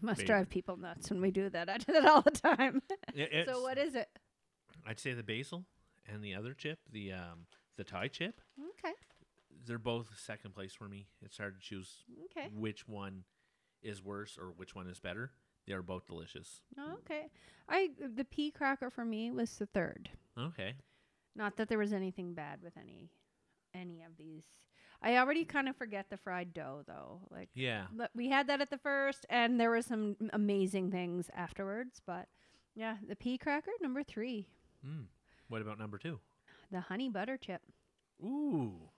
Must 0.00 0.18
Baby. 0.18 0.26
drive 0.28 0.48
people 0.50 0.76
nuts 0.76 1.10
when 1.10 1.20
we 1.20 1.32
do 1.32 1.50
that. 1.50 1.68
I 1.68 1.78
do 1.78 1.92
that 1.94 2.06
all 2.06 2.22
the 2.22 2.30
time. 2.30 2.80
It- 3.14 3.48
so 3.48 3.60
what 3.62 3.76
is 3.76 3.96
it? 3.96 4.08
I'd 4.86 5.00
say 5.00 5.14
the 5.14 5.24
basil 5.24 5.64
and 6.06 6.22
the 6.22 6.34
other 6.36 6.54
chip, 6.54 6.78
the 6.92 7.12
um, 7.12 7.46
the 7.76 7.82
Thai 7.82 8.06
chip. 8.08 8.40
Okay. 8.60 8.94
They're 9.66 9.78
both 9.78 10.08
second 10.18 10.54
place 10.54 10.72
for 10.74 10.88
me. 10.88 11.06
It's 11.22 11.36
hard 11.38 11.54
to 11.54 11.60
choose 11.60 12.04
Okay. 12.26 12.48
which 12.54 12.88
one 12.88 13.24
is 13.82 14.02
worse 14.02 14.36
or 14.40 14.48
which 14.56 14.74
one 14.74 14.86
is 14.86 14.98
better. 15.00 15.32
They 15.66 15.74
are 15.74 15.82
both 15.82 16.06
delicious. 16.06 16.62
Oh, 16.78 16.94
okay. 17.00 17.30
I 17.68 17.90
the 17.98 18.24
pea 18.24 18.50
cracker 18.50 18.90
for 18.90 19.04
me 19.04 19.30
was 19.30 19.56
the 19.58 19.66
third. 19.66 20.10
Okay. 20.38 20.74
Not 21.36 21.56
that 21.56 21.68
there 21.68 21.78
was 21.78 21.92
anything 21.92 22.34
bad 22.34 22.60
with 22.62 22.76
any 22.76 23.10
any 23.74 24.02
of 24.02 24.16
these. 24.18 24.44
I 25.02 25.16
already 25.16 25.44
kind 25.44 25.68
of 25.68 25.76
forget 25.76 26.10
the 26.10 26.16
fried 26.16 26.52
dough 26.52 26.82
though. 26.86 27.20
Like 27.30 27.50
Yeah. 27.54 27.86
but 27.92 28.10
we 28.14 28.28
had 28.28 28.48
that 28.48 28.60
at 28.60 28.70
the 28.70 28.78
first 28.78 29.24
and 29.30 29.60
there 29.60 29.70
were 29.70 29.82
some 29.82 30.16
amazing 30.32 30.90
things 30.90 31.30
afterwards, 31.34 32.00
but 32.04 32.26
yeah, 32.74 32.96
the 33.06 33.16
pea 33.16 33.38
cracker 33.38 33.70
number 33.80 34.02
3. 34.02 34.46
Mm. 34.86 35.06
What 35.48 35.62
about 35.62 35.78
number 35.78 35.98
two? 35.98 36.20
The 36.70 36.80
honey 36.80 37.08
butter 37.08 37.36
chip. 37.36 37.62
Ooh. 38.22 38.90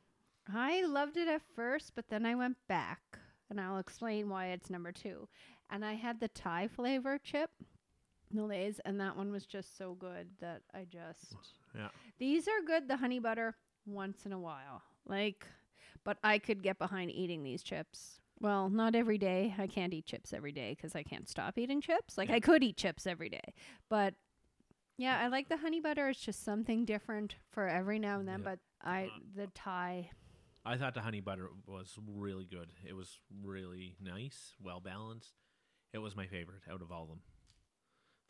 I 0.54 0.84
loved 0.84 1.16
it 1.16 1.28
at 1.28 1.42
first, 1.54 1.92
but 1.94 2.08
then 2.08 2.26
I 2.26 2.34
went 2.34 2.56
back 2.68 3.00
and 3.50 3.60
I'll 3.60 3.78
explain 3.78 4.28
why 4.28 4.46
it's 4.48 4.70
number 4.70 4.92
2. 4.92 5.28
And 5.70 5.84
I 5.84 5.94
had 5.94 6.20
the 6.20 6.28
Thai 6.28 6.68
flavor 6.68 7.18
chip. 7.18 7.50
Malays, 8.34 8.80
and 8.86 8.98
that 8.98 9.14
one 9.16 9.30
was 9.30 9.44
just 9.44 9.76
so 9.76 9.94
good 9.94 10.26
that 10.40 10.62
I 10.74 10.84
just 10.90 11.34
Yeah. 11.74 11.88
These 12.18 12.48
are 12.48 12.62
good, 12.66 12.88
the 12.88 12.96
honey 12.96 13.18
butter, 13.18 13.56
once 13.84 14.24
in 14.24 14.32
a 14.32 14.38
while. 14.38 14.82
Like, 15.06 15.46
but 16.02 16.16
I 16.24 16.38
could 16.38 16.62
get 16.62 16.78
behind 16.78 17.10
eating 17.10 17.42
these 17.42 17.62
chips. 17.62 18.20
Well, 18.40 18.70
not 18.70 18.94
every 18.94 19.18
day. 19.18 19.54
I 19.58 19.66
can't 19.66 19.92
eat 19.92 20.06
chips 20.06 20.32
every 20.32 20.52
day 20.52 20.74
because 20.74 20.96
I 20.96 21.02
can't 21.02 21.28
stop 21.28 21.58
eating 21.58 21.80
chips. 21.82 22.16
Like, 22.16 22.30
Yeah. 22.30 22.36
I 22.36 22.40
could 22.40 22.62
eat 22.62 22.76
chips 22.78 23.06
every 23.06 23.28
day. 23.28 23.52
But 23.90 24.14
yeah, 24.96 25.18
I 25.20 25.28
like 25.28 25.48
the 25.50 25.58
honey 25.58 25.80
butter. 25.80 26.08
It's 26.08 26.20
just 26.20 26.42
something 26.42 26.84
different 26.86 27.36
for 27.50 27.68
every 27.68 27.98
now 27.98 28.18
and 28.18 28.26
then. 28.28 28.40
Yeah. 28.40 28.44
But 28.44 28.58
I, 28.82 29.10
the 29.36 29.46
Thai, 29.48 30.10
I 30.64 30.76
thought 30.76 30.94
the 30.94 31.00
honey 31.00 31.20
butter 31.20 31.48
was 31.66 31.96
really 32.06 32.44
good. 32.46 32.70
It 32.88 32.94
was 32.94 33.18
really 33.42 33.96
nice, 34.00 34.54
well 34.62 34.80
balanced. 34.80 35.34
It 35.92 35.98
was 35.98 36.14
my 36.16 36.26
favorite 36.26 36.62
out 36.70 36.82
of 36.82 36.92
all 36.92 37.02
of 37.02 37.08
them. 37.08 37.20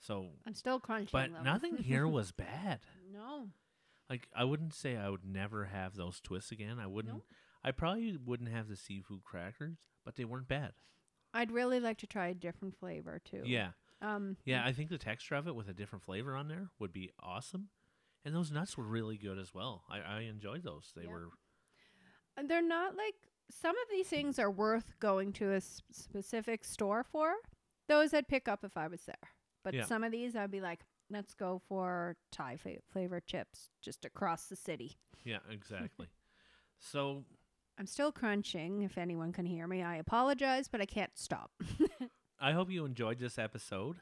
So, 0.01 0.31
I'm 0.47 0.55
still 0.55 0.81
crunching. 0.81 1.11
but 1.12 1.33
them. 1.33 1.45
nothing 1.45 1.77
here 1.77 2.07
was 2.09 2.33
bad. 2.33 2.81
no. 3.12 3.49
Like 4.11 4.29
I 4.35 4.45
wouldn't 4.45 4.75
say 4.75 4.97
I 4.97 5.09
would 5.09 5.25
never 5.25 5.66
have 5.66 5.95
those 5.95 6.21
twists 6.21 6.53
again. 6.53 6.79
I 6.79 6.87
wouldn't. 6.87 7.14
Nope. 7.14 7.25
I 7.64 7.71
probably 7.71 8.16
wouldn't 8.23 8.51
have 8.51 8.68
the 8.68 8.77
seafood 8.77 9.23
crackers, 9.25 9.79
but 10.05 10.16
they 10.16 10.25
weren't 10.25 10.49
bad. 10.49 10.73
I'd 11.33 11.51
really 11.53 11.81
like 11.81 11.97
to 11.99 12.07
try 12.07 12.27
a 12.27 12.35
different 12.35 12.77
flavor 12.79 13.21
too. 13.25 13.42
Yeah, 13.47 13.68
Um. 14.03 14.37
yeah. 14.45 14.64
I 14.66 14.73
think 14.73 14.90
the 14.90 14.99
texture 14.99 15.35
of 15.37 15.47
it 15.47 15.55
with 15.55 15.68
a 15.68 15.73
different 15.73 16.03
flavor 16.05 16.37
on 16.37 16.49
there 16.49 16.68
would 16.79 16.92
be 16.92 17.11
awesome, 17.21 17.68
and 18.25 18.35
those 18.35 18.51
nuts 18.53 18.77
were 18.77 18.85
really 18.85 19.16
good 19.16 19.38
as 19.38 19.55
well. 19.55 19.85
I, 19.88 20.01
I 20.01 20.21
enjoyed 20.23 20.62
those. 20.64 20.92
They 20.95 21.05
Yeah. 21.05 21.11
were 21.11 21.29
And 22.37 22.49
they're 22.49 22.62
not 22.66 22.97
like 22.97 23.14
some 23.51 23.77
of 23.77 23.85
these 23.90 24.09
things 24.09 24.38
are 24.38 24.51
worth 24.51 24.95
going 25.01 25.33
to 25.35 25.53
a 25.53 25.57
s- 25.57 25.83
specific 25.92 26.64
store 26.64 27.03
for. 27.05 27.35
Those 27.88 28.14
I'd 28.14 28.29
pick 28.29 28.49
up 28.49 28.64
if 28.64 28.77
I 28.77 28.88
was 28.88 29.03
there. 29.05 29.29
But 29.64 29.75
Yeah. 29.75 29.85
some 29.85 30.03
of 30.05 30.12
these 30.12 30.35
I'd 30.35 30.51
be 30.51 30.61
like, 30.61 30.81
let's 31.11 31.35
go 31.35 31.61
for 31.68 32.16
Thai 32.31 32.57
fa- 32.57 32.79
flavored 32.90 33.27
chips 33.27 33.68
just 33.83 34.05
across 34.05 34.47
the 34.47 34.57
city. 34.57 34.97
yeah 35.25 35.38
exactly. 35.51 36.09
so 36.79 37.25
I'm 37.79 37.87
still 37.87 38.12
crunching. 38.12 38.83
If 38.83 38.97
anyone 38.99 39.33
can 39.33 39.47
hear 39.47 39.66
me, 39.66 39.83
I 39.83 39.97
apologize, 39.97 40.68
but 40.68 40.81
I 40.81 40.87
can't 40.87 41.16
stop. 41.16 41.51
I 42.40 42.53
hope 42.53 42.71
you 42.71 42.85
enjoyed 42.85 43.18
this 43.18 43.38
episode. 43.38 43.97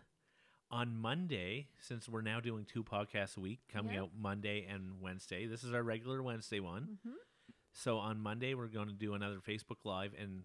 On 0.72 0.96
Monday, 0.96 1.66
since 1.80 2.08
we're 2.08 2.20
now 2.22 2.38
doing 2.38 2.64
two 2.64 2.84
podcasts 2.84 3.36
a 3.36 3.40
week, 3.40 3.58
coming 3.68 3.94
Yeah. 3.94 4.02
out 4.02 4.10
Monday 4.16 4.64
and 4.70 5.00
Wednesday. 5.00 5.46
This 5.46 5.64
is 5.64 5.72
our 5.74 5.82
regular 5.82 6.22
Wednesday 6.22 6.60
one. 6.60 6.98
Mhm. 7.06 7.14
So 7.72 7.98
on 7.98 8.20
Monday, 8.20 8.54
we're 8.54 8.66
going 8.66 8.88
to 8.88 8.94
do 8.94 9.14
another 9.14 9.38
Facebook 9.46 9.84
Live 9.84 10.12
and 10.18 10.42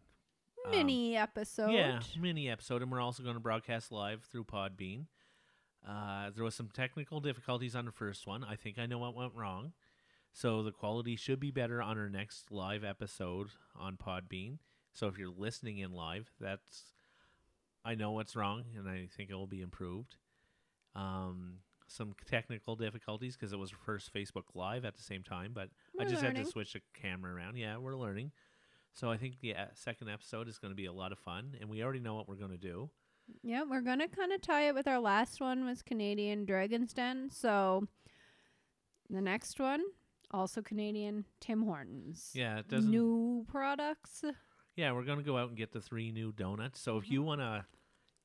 um, 0.66 0.72
Mini 0.72 1.18
episode. 1.18 1.72
Yeah, 1.72 2.00
mini 2.20 2.50
episode, 2.50 2.82
and 2.82 2.92
we're 2.92 3.02
also 3.02 3.24
going 3.24 3.36
to 3.36 3.42
broadcast 3.42 3.92
live 3.92 4.24
through 4.24 4.46
Podbean. 4.46 5.06
Uh, 5.88 6.32
there 6.34 6.44
was 6.44 6.56
some 6.56 6.70
technical 6.74 7.20
difficulties 7.20 7.76
on 7.76 7.86
the 7.86 7.92
first 7.92 8.26
one. 8.26 8.44
I 8.44 8.56
think 8.56 8.80
I 8.80 8.86
know 8.86 8.98
what 8.98 9.16
went 9.16 9.34
wrong, 9.36 9.74
so 10.34 10.64
the 10.64 10.72
quality 10.72 11.16
should 11.16 11.40
be 11.40 11.52
better 11.52 11.82
on 11.82 11.98
our 11.98 12.10
next 12.10 12.52
live 12.52 12.84
episode 12.84 13.50
on 13.76 13.98
Podbean. 13.98 14.58
So 14.94 15.08
if 15.08 15.18
you're 15.18 15.30
listening 15.30 15.80
in 15.80 15.92
live, 15.92 16.32
that's 16.40 16.94
I 17.84 17.96
know 17.96 18.12
what's 18.12 18.36
wrong, 18.36 18.64
and 18.78 18.90
I 18.90 19.08
think 19.16 19.30
it 19.30 19.36
will 19.36 19.46
be 19.46 19.62
improved. 19.62 20.16
Um, 20.96 21.60
some 21.88 22.16
technical 22.26 22.76
difficulties 22.76 23.36
because 23.36 23.54
it 23.54 23.60
was 23.60 23.72
our 23.72 23.78
first 23.86 24.14
Facebook 24.14 24.56
Live 24.56 24.86
at 24.86 24.96
the 24.96 25.04
same 25.04 25.22
time, 25.22 25.52
but 25.54 25.70
I 26.00 26.04
We're 26.04 26.10
just 26.10 26.22
had 26.22 26.36
to 26.36 26.46
switch 26.46 26.74
the 26.74 26.82
camera 26.94 27.34
around. 27.34 27.58
Yeah, 27.58 27.78
we're 27.78 27.96
learning. 27.96 28.32
So 28.94 29.10
I 29.12 29.18
think 29.18 29.40
the 29.42 29.56
uh, 29.56 29.66
second 29.74 30.10
episode 30.10 30.48
is 30.48 30.58
going 30.58 30.72
to 30.72 30.76
be 30.76 30.86
a 30.86 30.94
lot 30.94 31.12
of 31.12 31.20
fun, 31.20 31.56
and 31.60 31.70
we 31.70 31.84
already 31.84 32.00
know 32.00 32.16
what 32.16 32.28
we're 32.30 32.36
going 32.36 32.52
to 32.52 32.58
do. 32.58 32.90
Yeah, 33.44 33.64
we're 33.70 33.82
gonna 33.82 34.08
kind 34.08 34.32
of 34.32 34.42
tie 34.42 34.68
it 34.68 34.76
with 34.76 34.88
our 34.88 35.00
last 35.00 35.42
one 35.42 35.66
was 35.66 35.82
Canadian 35.82 36.46
Dragon's 36.46 36.94
Den. 36.94 37.30
So 37.32 37.88
the 39.10 39.20
next 39.22 39.60
one, 39.60 39.82
also 40.32 40.62
Canadian 40.62 41.26
Tim 41.42 41.64
Hortons. 41.64 42.32
Yeah, 42.34 42.60
it 42.60 42.68
doesn't. 42.68 42.90
New 42.90 43.46
products. 43.50 44.24
Yeah, 44.76 44.92
we're 44.92 45.04
going 45.06 45.18
to 45.20 45.24
go 45.24 45.38
out 45.38 45.48
and 45.50 45.58
get 45.58 45.72
the 45.72 45.82
three 45.82 46.12
new 46.12 46.32
donuts. 46.34 46.80
So 46.82 46.98
if 46.98 47.10
you 47.10 47.20
Mm-hmm. 47.22 47.28
want 47.28 47.42
to 47.42 47.66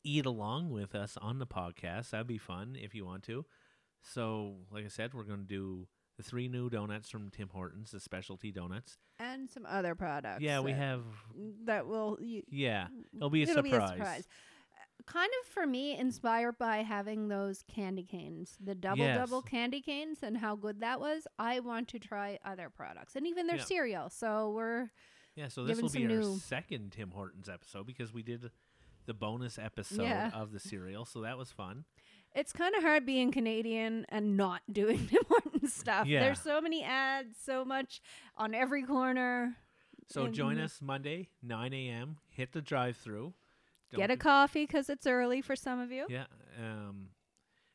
eat 0.04 0.26
along 0.26 0.70
with 0.70 0.94
us 0.94 1.16
on 1.20 1.38
the 1.38 1.46
podcast, 1.46 2.10
that'd 2.10 2.26
be 2.26 2.38
fun 2.38 2.76
if 2.80 2.94
you 2.94 3.04
want 3.04 3.22
to. 3.24 3.44
So, 4.02 4.56
like 4.70 4.84
I 4.84 4.88
said, 4.88 5.14
we're 5.14 5.22
going 5.24 5.40
to 5.40 5.46
do 5.46 5.86
the 6.22 6.28
three 6.28 6.48
new 6.48 6.68
donuts 6.68 7.08
from 7.08 7.30
Tim 7.30 7.48
Hortons, 7.48 7.90
the 7.92 8.00
specialty 8.00 8.52
donuts. 8.52 8.98
and 9.18 9.48
some 9.50 9.66
other 9.66 9.94
products. 9.94 10.40
Yeah, 10.42 10.60
we 10.60 10.72
that- 10.72 10.78
have. 10.78 11.02
that 11.64 11.86
will. 11.86 12.18
You, 12.20 12.42
Yeah, 12.50 12.88
it'll 13.16 13.30
be 13.30 13.40
a 13.40 13.42
it'll 13.44 13.56
surprise. 13.62 13.70
be 13.70 13.76
a 13.76 13.88
surprise. 13.96 14.28
Kind 15.06 15.30
of 15.42 15.48
for 15.48 15.66
me, 15.66 15.96
inspired 15.96 16.58
by 16.58 16.78
having 16.78 17.28
those 17.28 17.62
candy 17.62 18.04
canes, 18.04 18.56
the 18.60 18.74
double 18.74 18.98
Yes. 19.04 19.16
double 19.18 19.40
candy 19.42 19.80
canes, 19.80 20.18
and 20.22 20.36
how 20.38 20.56
good 20.56 20.80
that 20.80 21.00
was. 21.00 21.26
I 21.38 21.60
want 21.60 21.88
to 21.88 21.98
try 21.98 22.38
other 22.44 22.68
products 22.70 23.16
and 23.16 23.26
even 23.26 23.46
their 23.46 23.56
Yeah. 23.56 23.64
cereal. 23.64 24.10
So 24.10 24.50
we're 24.52 24.90
Yeah, 25.34 25.48
so 25.48 25.64
this 25.64 25.80
will 25.80 25.88
be 25.88 26.06
our 26.06 26.22
second 26.38 26.92
Tim 26.92 27.12
Hortons 27.12 27.48
episode 27.48 27.86
because 27.86 28.12
we 28.12 28.22
did 28.22 28.50
the 29.06 29.14
bonus 29.14 29.58
episode 29.58 30.02
Yeah. 30.02 30.30
of 30.34 30.52
the 30.52 30.60
cereal, 30.60 31.04
so 31.06 31.22
that 31.22 31.38
was 31.38 31.50
fun. 31.50 31.84
It's 32.34 32.52
kind 32.52 32.74
of 32.74 32.82
hard 32.82 33.06
being 33.06 33.32
Canadian 33.32 34.06
and 34.08 34.36
not 34.36 34.62
doing 34.72 35.06
Tim 35.06 35.22
Hortons 35.28 35.72
stuff. 35.72 36.06
Yeah. 36.06 36.20
There's 36.20 36.40
so 36.40 36.60
many 36.60 36.82
ads, 36.82 37.36
so 37.44 37.64
much 37.64 38.00
on 38.36 38.54
every 38.54 38.82
corner. 38.82 39.56
So 40.08 40.24
And 40.24 40.34
join 40.34 40.58
us 40.58 40.80
Monday, 40.82 41.28
9 41.42 41.72
a.m. 41.72 42.16
Hit 42.30 42.52
the 42.52 42.60
drive-through. 42.60 43.32
Get 43.94 44.10
a 44.10 44.16
coffee 44.16 44.66
because 44.66 44.88
it's 44.88 45.06
early 45.06 45.42
for 45.42 45.56
some 45.56 45.80
of 45.80 45.90
you. 45.90 46.06
Yeah. 46.08 46.26
Um, 46.58 47.08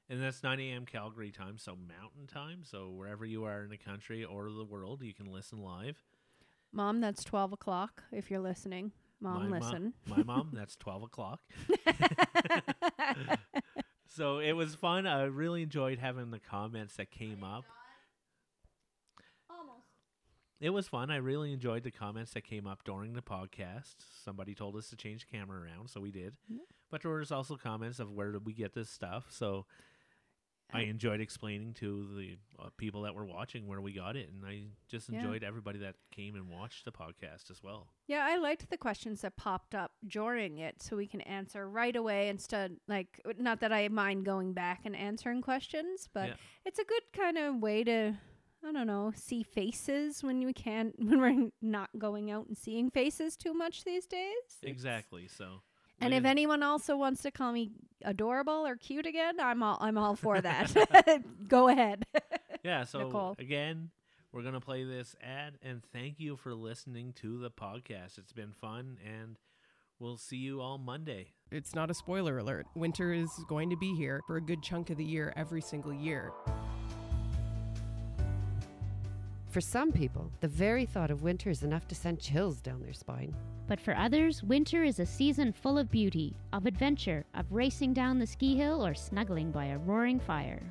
and 0.09 0.21
that's 0.21 0.43
9 0.43 0.59
a.m. 0.59 0.85
Calgary 0.85 1.31
time, 1.31 1.57
so 1.57 1.75
mountain 1.75 2.27
time. 2.27 2.59
So 2.63 2.89
wherever 2.89 3.25
you 3.25 3.43
are 3.45 3.63
in 3.63 3.69
the 3.69 3.77
country 3.77 4.23
or 4.23 4.49
the 4.49 4.63
world, 4.63 5.01
you 5.01 5.13
can 5.13 5.31
listen 5.31 5.59
live. 5.61 6.03
Mom, 6.71 7.01
that's 7.01 7.23
12 7.23 7.53
o'clock 7.53 8.03
if 8.11 8.29
you're 8.29 8.39
listening. 8.39 8.91
Mom, 9.19 9.49
my 9.49 9.59
listen. 9.59 9.93
Mom, 10.07 10.17
my 10.17 10.23
mom, 10.23 10.49
that's 10.53 10.75
12 10.75 11.03
o'clock. 11.03 11.39
so 14.07 14.39
it 14.39 14.53
was 14.53 14.75
fun. 14.75 15.07
I 15.07 15.23
really 15.23 15.63
enjoyed 15.63 15.99
having 15.99 16.31
the 16.31 16.39
comments 16.39 16.95
that 16.97 17.11
came 17.11 17.43
up. 17.43 17.65
Almost. 19.49 19.85
It 20.59 20.69
was 20.69 20.87
fun. 20.87 21.11
I 21.11 21.17
really 21.17 21.51
enjoyed 21.53 21.83
the 21.83 21.91
comments 21.91 22.33
that 22.33 22.43
came 22.43 22.67
up 22.67 22.83
during 22.83 23.13
the 23.13 23.21
podcast. 23.21 23.95
Somebody 24.23 24.55
told 24.55 24.75
us 24.75 24.89
to 24.89 24.95
change 24.95 25.25
the 25.25 25.37
camera 25.37 25.61
around, 25.61 25.89
so 25.89 25.99
we 25.99 26.11
did. 26.11 26.33
Yeah. 26.49 26.59
But 26.91 27.01
there 27.01 27.11
was 27.11 27.31
also 27.31 27.55
comments 27.55 27.99
of 27.99 28.11
where 28.11 28.31
did 28.31 28.45
we 28.45 28.53
get 28.53 28.73
this 28.73 28.89
stuff. 28.89 29.25
So 29.29 29.65
I 30.73 30.81
enjoyed 30.81 31.21
explaining 31.21 31.73
to 31.75 32.07
the 32.17 32.37
uh, 32.59 32.69
people 32.77 33.03
that 33.03 33.15
were 33.15 33.23
watching 33.25 33.65
where 33.67 33.79
we 33.79 33.93
got 33.93 34.15
it, 34.17 34.29
and 34.29 34.45
I 34.45 34.63
just 34.89 35.09
Yeah. 35.09 35.19
enjoyed 35.19 35.43
everybody 35.43 35.79
that 35.79 35.95
came 36.11 36.35
and 36.35 36.49
watched 36.49 36.83
the 36.85 36.91
podcast 36.91 37.49
as 37.49 37.63
well. 37.63 37.87
Yeah, 38.07 38.25
I 38.25 38.37
liked 38.37 38.69
the 38.69 38.77
questions 38.77 39.21
that 39.21 39.37
popped 39.37 39.73
up 39.75 39.91
during 40.05 40.57
it 40.57 40.81
so 40.81 40.97
we 40.97 41.07
can 41.07 41.21
answer 41.21 41.69
right 41.69 41.95
away 41.95 42.27
instead 42.29 42.77
like 42.87 43.21
not 43.37 43.59
that 43.61 43.71
I 43.71 43.87
mind 43.89 44.25
going 44.25 44.53
back 44.53 44.81
and 44.85 44.95
answering 44.95 45.41
questions, 45.41 46.09
but 46.13 46.29
Yeah. 46.29 46.35
it's 46.65 46.79
a 46.79 46.83
good 46.83 47.03
kind 47.13 47.37
of 47.37 47.55
way 47.61 47.83
to 47.83 48.17
I 48.67 48.71
don't 48.71 48.87
know, 48.87 49.11
see 49.15 49.43
faces 49.43 50.23
when 50.23 50.43
we 50.43 50.51
can't 50.51 50.95
when 50.99 51.19
we're 51.21 51.51
not 51.61 51.91
going 51.99 52.31
out 52.31 52.47
and 52.47 52.57
seeing 52.57 52.89
faces 52.89 53.37
too 53.37 53.53
much 53.53 53.83
these 53.83 54.07
days. 54.07 54.33
It's- 54.57 54.59
Exactly. 54.63 55.27
So. 55.27 55.61
And 56.01 56.13
if 56.13 56.25
anyone 56.25 56.61
also 56.63 56.97
wants 56.97 57.21
to 57.23 57.31
call 57.31 57.51
me 57.51 57.71
adorable 58.03 58.65
or 58.67 58.75
cute 58.75 59.05
again, 59.05 59.39
I'm 59.39 59.63
all 59.63 59.77
I'm 59.81 59.97
all 59.97 60.15
for 60.15 60.39
that. 60.41 60.73
Go 61.47 61.69
ahead. 61.69 62.05
Yeah, 62.63 62.83
so 62.85 62.99
Nicole. 62.99 63.35
again, 63.39 63.89
we're 64.31 64.41
going 64.41 64.53
to 64.53 64.59
play 64.59 64.83
this 64.83 65.15
ad 65.21 65.57
and 65.61 65.81
thank 65.93 66.19
you 66.19 66.35
for 66.35 66.53
listening 66.53 67.13
to 67.21 67.39
the 67.39 67.51
podcast. 67.51 68.17
It's 68.17 68.33
been 68.33 68.53
fun 68.53 68.97
and 69.05 69.37
We'll 69.97 70.17
see 70.17 70.35
you 70.37 70.59
all 70.59 70.77
Monday. 70.77 71.31
It's 71.51 71.73
not 71.73 71.89
a 71.89 71.93
spoiler 71.93 72.37
alert. 72.37 72.65
Winter 72.75 73.13
is 73.13 73.29
going 73.47 73.69
to 73.69 73.77
be 73.77 73.95
here 73.95 74.19
for 74.27 74.35
a 74.35 74.41
good 74.41 74.61
chunk 74.61 74.89
of 74.89 74.97
the 74.97 75.05
year 75.05 75.31
every 75.37 75.61
single 75.61 75.93
year. 75.93 76.33
For 79.55 79.61
some 79.61 79.93
people, 79.93 80.29
the 80.41 80.49
very 80.49 80.85
thought 80.85 81.11
of 81.11 81.23
winter 81.23 81.49
is 81.49 81.63
enough 81.63 81.87
to 81.87 81.95
send 81.95 82.19
chills 82.19 82.59
down 82.59 82.81
their 82.81 82.91
spine. 82.91 83.33
But 83.67 83.79
for 83.79 83.95
others, 83.95 84.43
winter 84.43 84.83
is 84.83 84.99
a 84.99 85.05
season 85.05 85.53
full 85.53 85.77
of 85.77 85.89
beauty, 85.89 86.35
of 86.51 86.65
adventure, 86.65 87.23
of 87.33 87.45
racing 87.53 87.93
down 87.93 88.19
the 88.19 88.27
ski 88.27 88.57
hill 88.57 88.85
or 88.85 88.93
snuggling 88.93 89.51
by 89.51 89.67
a 89.67 89.77
roaring 89.77 90.19
fire. 90.19 90.61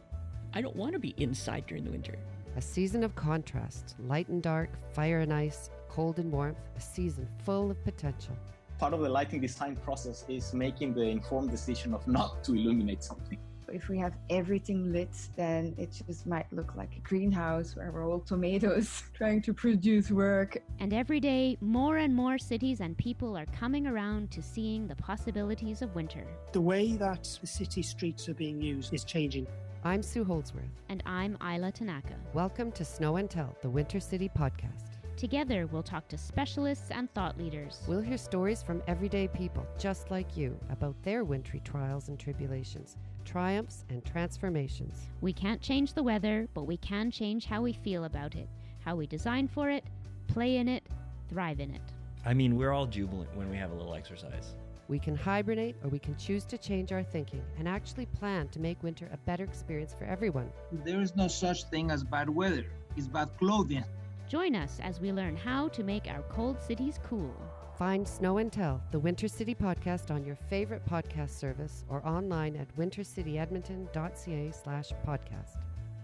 I 0.52 0.60
don't 0.60 0.76
want 0.76 0.92
to 0.92 0.98
be 0.98 1.14
inside 1.16 1.64
during 1.66 1.84
the 1.84 1.92
winter. 1.92 2.18
A 2.56 2.60
season 2.60 3.02
of 3.02 3.16
contrast, 3.16 3.94
light 4.00 4.28
and 4.28 4.42
dark, 4.42 4.68
fire 4.92 5.20
and 5.20 5.32
ice, 5.32 5.70
cold 5.88 6.18
and 6.18 6.30
warmth, 6.30 6.58
a 6.76 6.80
season 6.82 7.26
full 7.42 7.70
of 7.70 7.82
potential. 7.84 8.36
Part 8.78 8.92
of 8.92 9.00
the 9.00 9.08
lighting 9.08 9.40
design 9.40 9.76
process 9.76 10.26
is 10.28 10.52
making 10.52 10.92
the 10.92 11.04
informed 11.04 11.50
decision 11.50 11.94
of 11.94 12.06
not 12.06 12.44
to 12.44 12.52
illuminate 12.52 13.02
something. 13.02 13.38
If 13.74 13.88
we 13.88 13.98
have 13.98 14.14
everything 14.30 14.92
lit, 14.92 15.10
then 15.34 15.74
it 15.76 16.00
just 16.06 16.28
might 16.28 16.46
look 16.52 16.76
like 16.76 16.94
a 16.96 17.00
greenhouse 17.00 17.74
where 17.74 17.90
we're 17.90 18.08
all 18.08 18.20
tomatoes 18.20 19.02
trying 19.14 19.42
to 19.42 19.52
produce 19.52 20.12
work. 20.12 20.58
And 20.78 20.94
every 20.94 21.18
day, 21.18 21.58
more 21.60 21.96
and 21.96 22.14
more 22.14 22.38
cities 22.38 22.80
and 22.80 22.96
people 22.96 23.36
are 23.36 23.46
coming 23.46 23.88
around 23.88 24.30
to 24.30 24.42
seeing 24.42 24.86
the 24.86 24.94
possibilities 24.94 25.82
of 25.82 25.92
winter. 25.96 26.24
The 26.52 26.60
way 26.60 26.92
that 26.98 27.36
the 27.40 27.48
city 27.48 27.82
streets 27.82 28.28
are 28.28 28.34
being 28.34 28.62
used 28.62 28.94
is 28.94 29.02
changing. 29.02 29.48
I'm 29.82 30.04
Sue 30.04 30.22
Holdsworth. 30.22 30.70
And 30.88 31.02
I'm 31.04 31.36
Isla 31.42 31.72
Tanaka. 31.72 32.14
Welcome 32.32 32.70
to 32.72 32.84
Snow 32.84 33.16
and 33.16 33.28
Tell, 33.28 33.56
the 33.60 33.70
Winter 33.70 33.98
City 33.98 34.30
podcast. 34.38 34.94
Together, 35.16 35.66
we'll 35.66 35.82
talk 35.82 36.08
to 36.08 36.18
specialists 36.18 36.90
and 36.90 37.12
thought 37.12 37.38
leaders. 37.38 37.82
We'll 37.86 38.00
hear 38.00 38.18
stories 38.18 38.62
from 38.62 38.82
everyday 38.86 39.28
people 39.28 39.66
just 39.78 40.10
like 40.10 40.36
you 40.36 40.58
about 40.70 41.00
their 41.02 41.24
wintry 41.24 41.60
trials 41.64 42.08
and 42.08 42.18
tribulations, 42.18 42.96
triumphs 43.24 43.84
and 43.88 44.04
transformations. 44.04 45.08
We 45.20 45.32
can't 45.32 45.60
change 45.60 45.94
the 45.94 46.02
weather, 46.02 46.48
but 46.54 46.64
we 46.64 46.76
can 46.76 47.10
change 47.10 47.46
how 47.46 47.62
we 47.62 47.72
feel 47.72 48.04
about 48.04 48.34
it, 48.34 48.48
how 48.80 48.96
we 48.96 49.06
design 49.06 49.48
for 49.48 49.70
it, 49.70 49.84
play 50.28 50.56
in 50.56 50.68
it, 50.68 50.84
thrive 51.28 51.60
in 51.60 51.74
it. 51.74 51.82
I 52.26 52.34
mean, 52.34 52.56
we're 52.56 52.72
all 52.72 52.86
jubilant 52.86 53.34
when 53.36 53.50
we 53.50 53.56
have 53.56 53.70
a 53.70 53.74
little 53.74 53.94
exercise. 53.94 54.54
We 54.88 54.98
can 54.98 55.16
hibernate 55.16 55.76
or 55.82 55.88
we 55.88 55.98
can 55.98 56.16
choose 56.16 56.44
to 56.46 56.58
change 56.58 56.92
our 56.92 57.02
thinking 57.02 57.42
and 57.58 57.66
actually 57.66 58.06
plan 58.06 58.48
to 58.48 58.60
make 58.60 58.82
winter 58.82 59.08
a 59.12 59.16
better 59.16 59.44
experience 59.44 59.94
for 59.98 60.04
everyone. 60.04 60.50
There 60.84 61.00
is 61.00 61.16
no 61.16 61.28
such 61.28 61.64
thing 61.64 61.90
as 61.90 62.04
bad 62.04 62.28
weather, 62.28 62.66
it's 62.96 63.06
bad 63.06 63.30
clothing. 63.38 63.84
Join 64.28 64.54
us 64.54 64.80
as 64.82 65.00
we 65.00 65.12
learn 65.12 65.36
how 65.36 65.68
to 65.68 65.82
make 65.82 66.06
our 66.06 66.22
cold 66.30 66.60
cities 66.60 66.98
cool. 67.02 67.34
Find 67.78 68.06
Snow 68.06 68.38
and 68.38 68.52
Tell, 68.52 68.80
the 68.92 68.98
Winter 69.00 69.26
City 69.26 69.52
podcast 69.52 70.12
on 70.12 70.24
your 70.24 70.36
favorite 70.36 70.86
podcast 70.88 71.30
service 71.30 71.84
or 71.88 72.06
online 72.06 72.54
at 72.54 72.72
wintercityedmonton.ca 72.76 74.52
slash 74.52 74.92
podcast. 75.04 75.56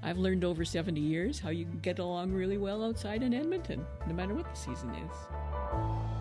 I've 0.02 0.18
learned 0.18 0.44
over 0.44 0.64
70 0.64 1.00
years 1.00 1.38
how 1.38 1.50
you 1.50 1.66
can 1.66 1.78
get 1.78 2.00
along 2.00 2.32
really 2.32 2.58
well 2.58 2.84
outside 2.84 3.22
in 3.22 3.32
Edmonton, 3.32 3.86
no 4.08 4.14
matter 4.14 4.34
what 4.34 4.52
the 4.52 4.58
season 4.58 4.90
is. 4.90 6.19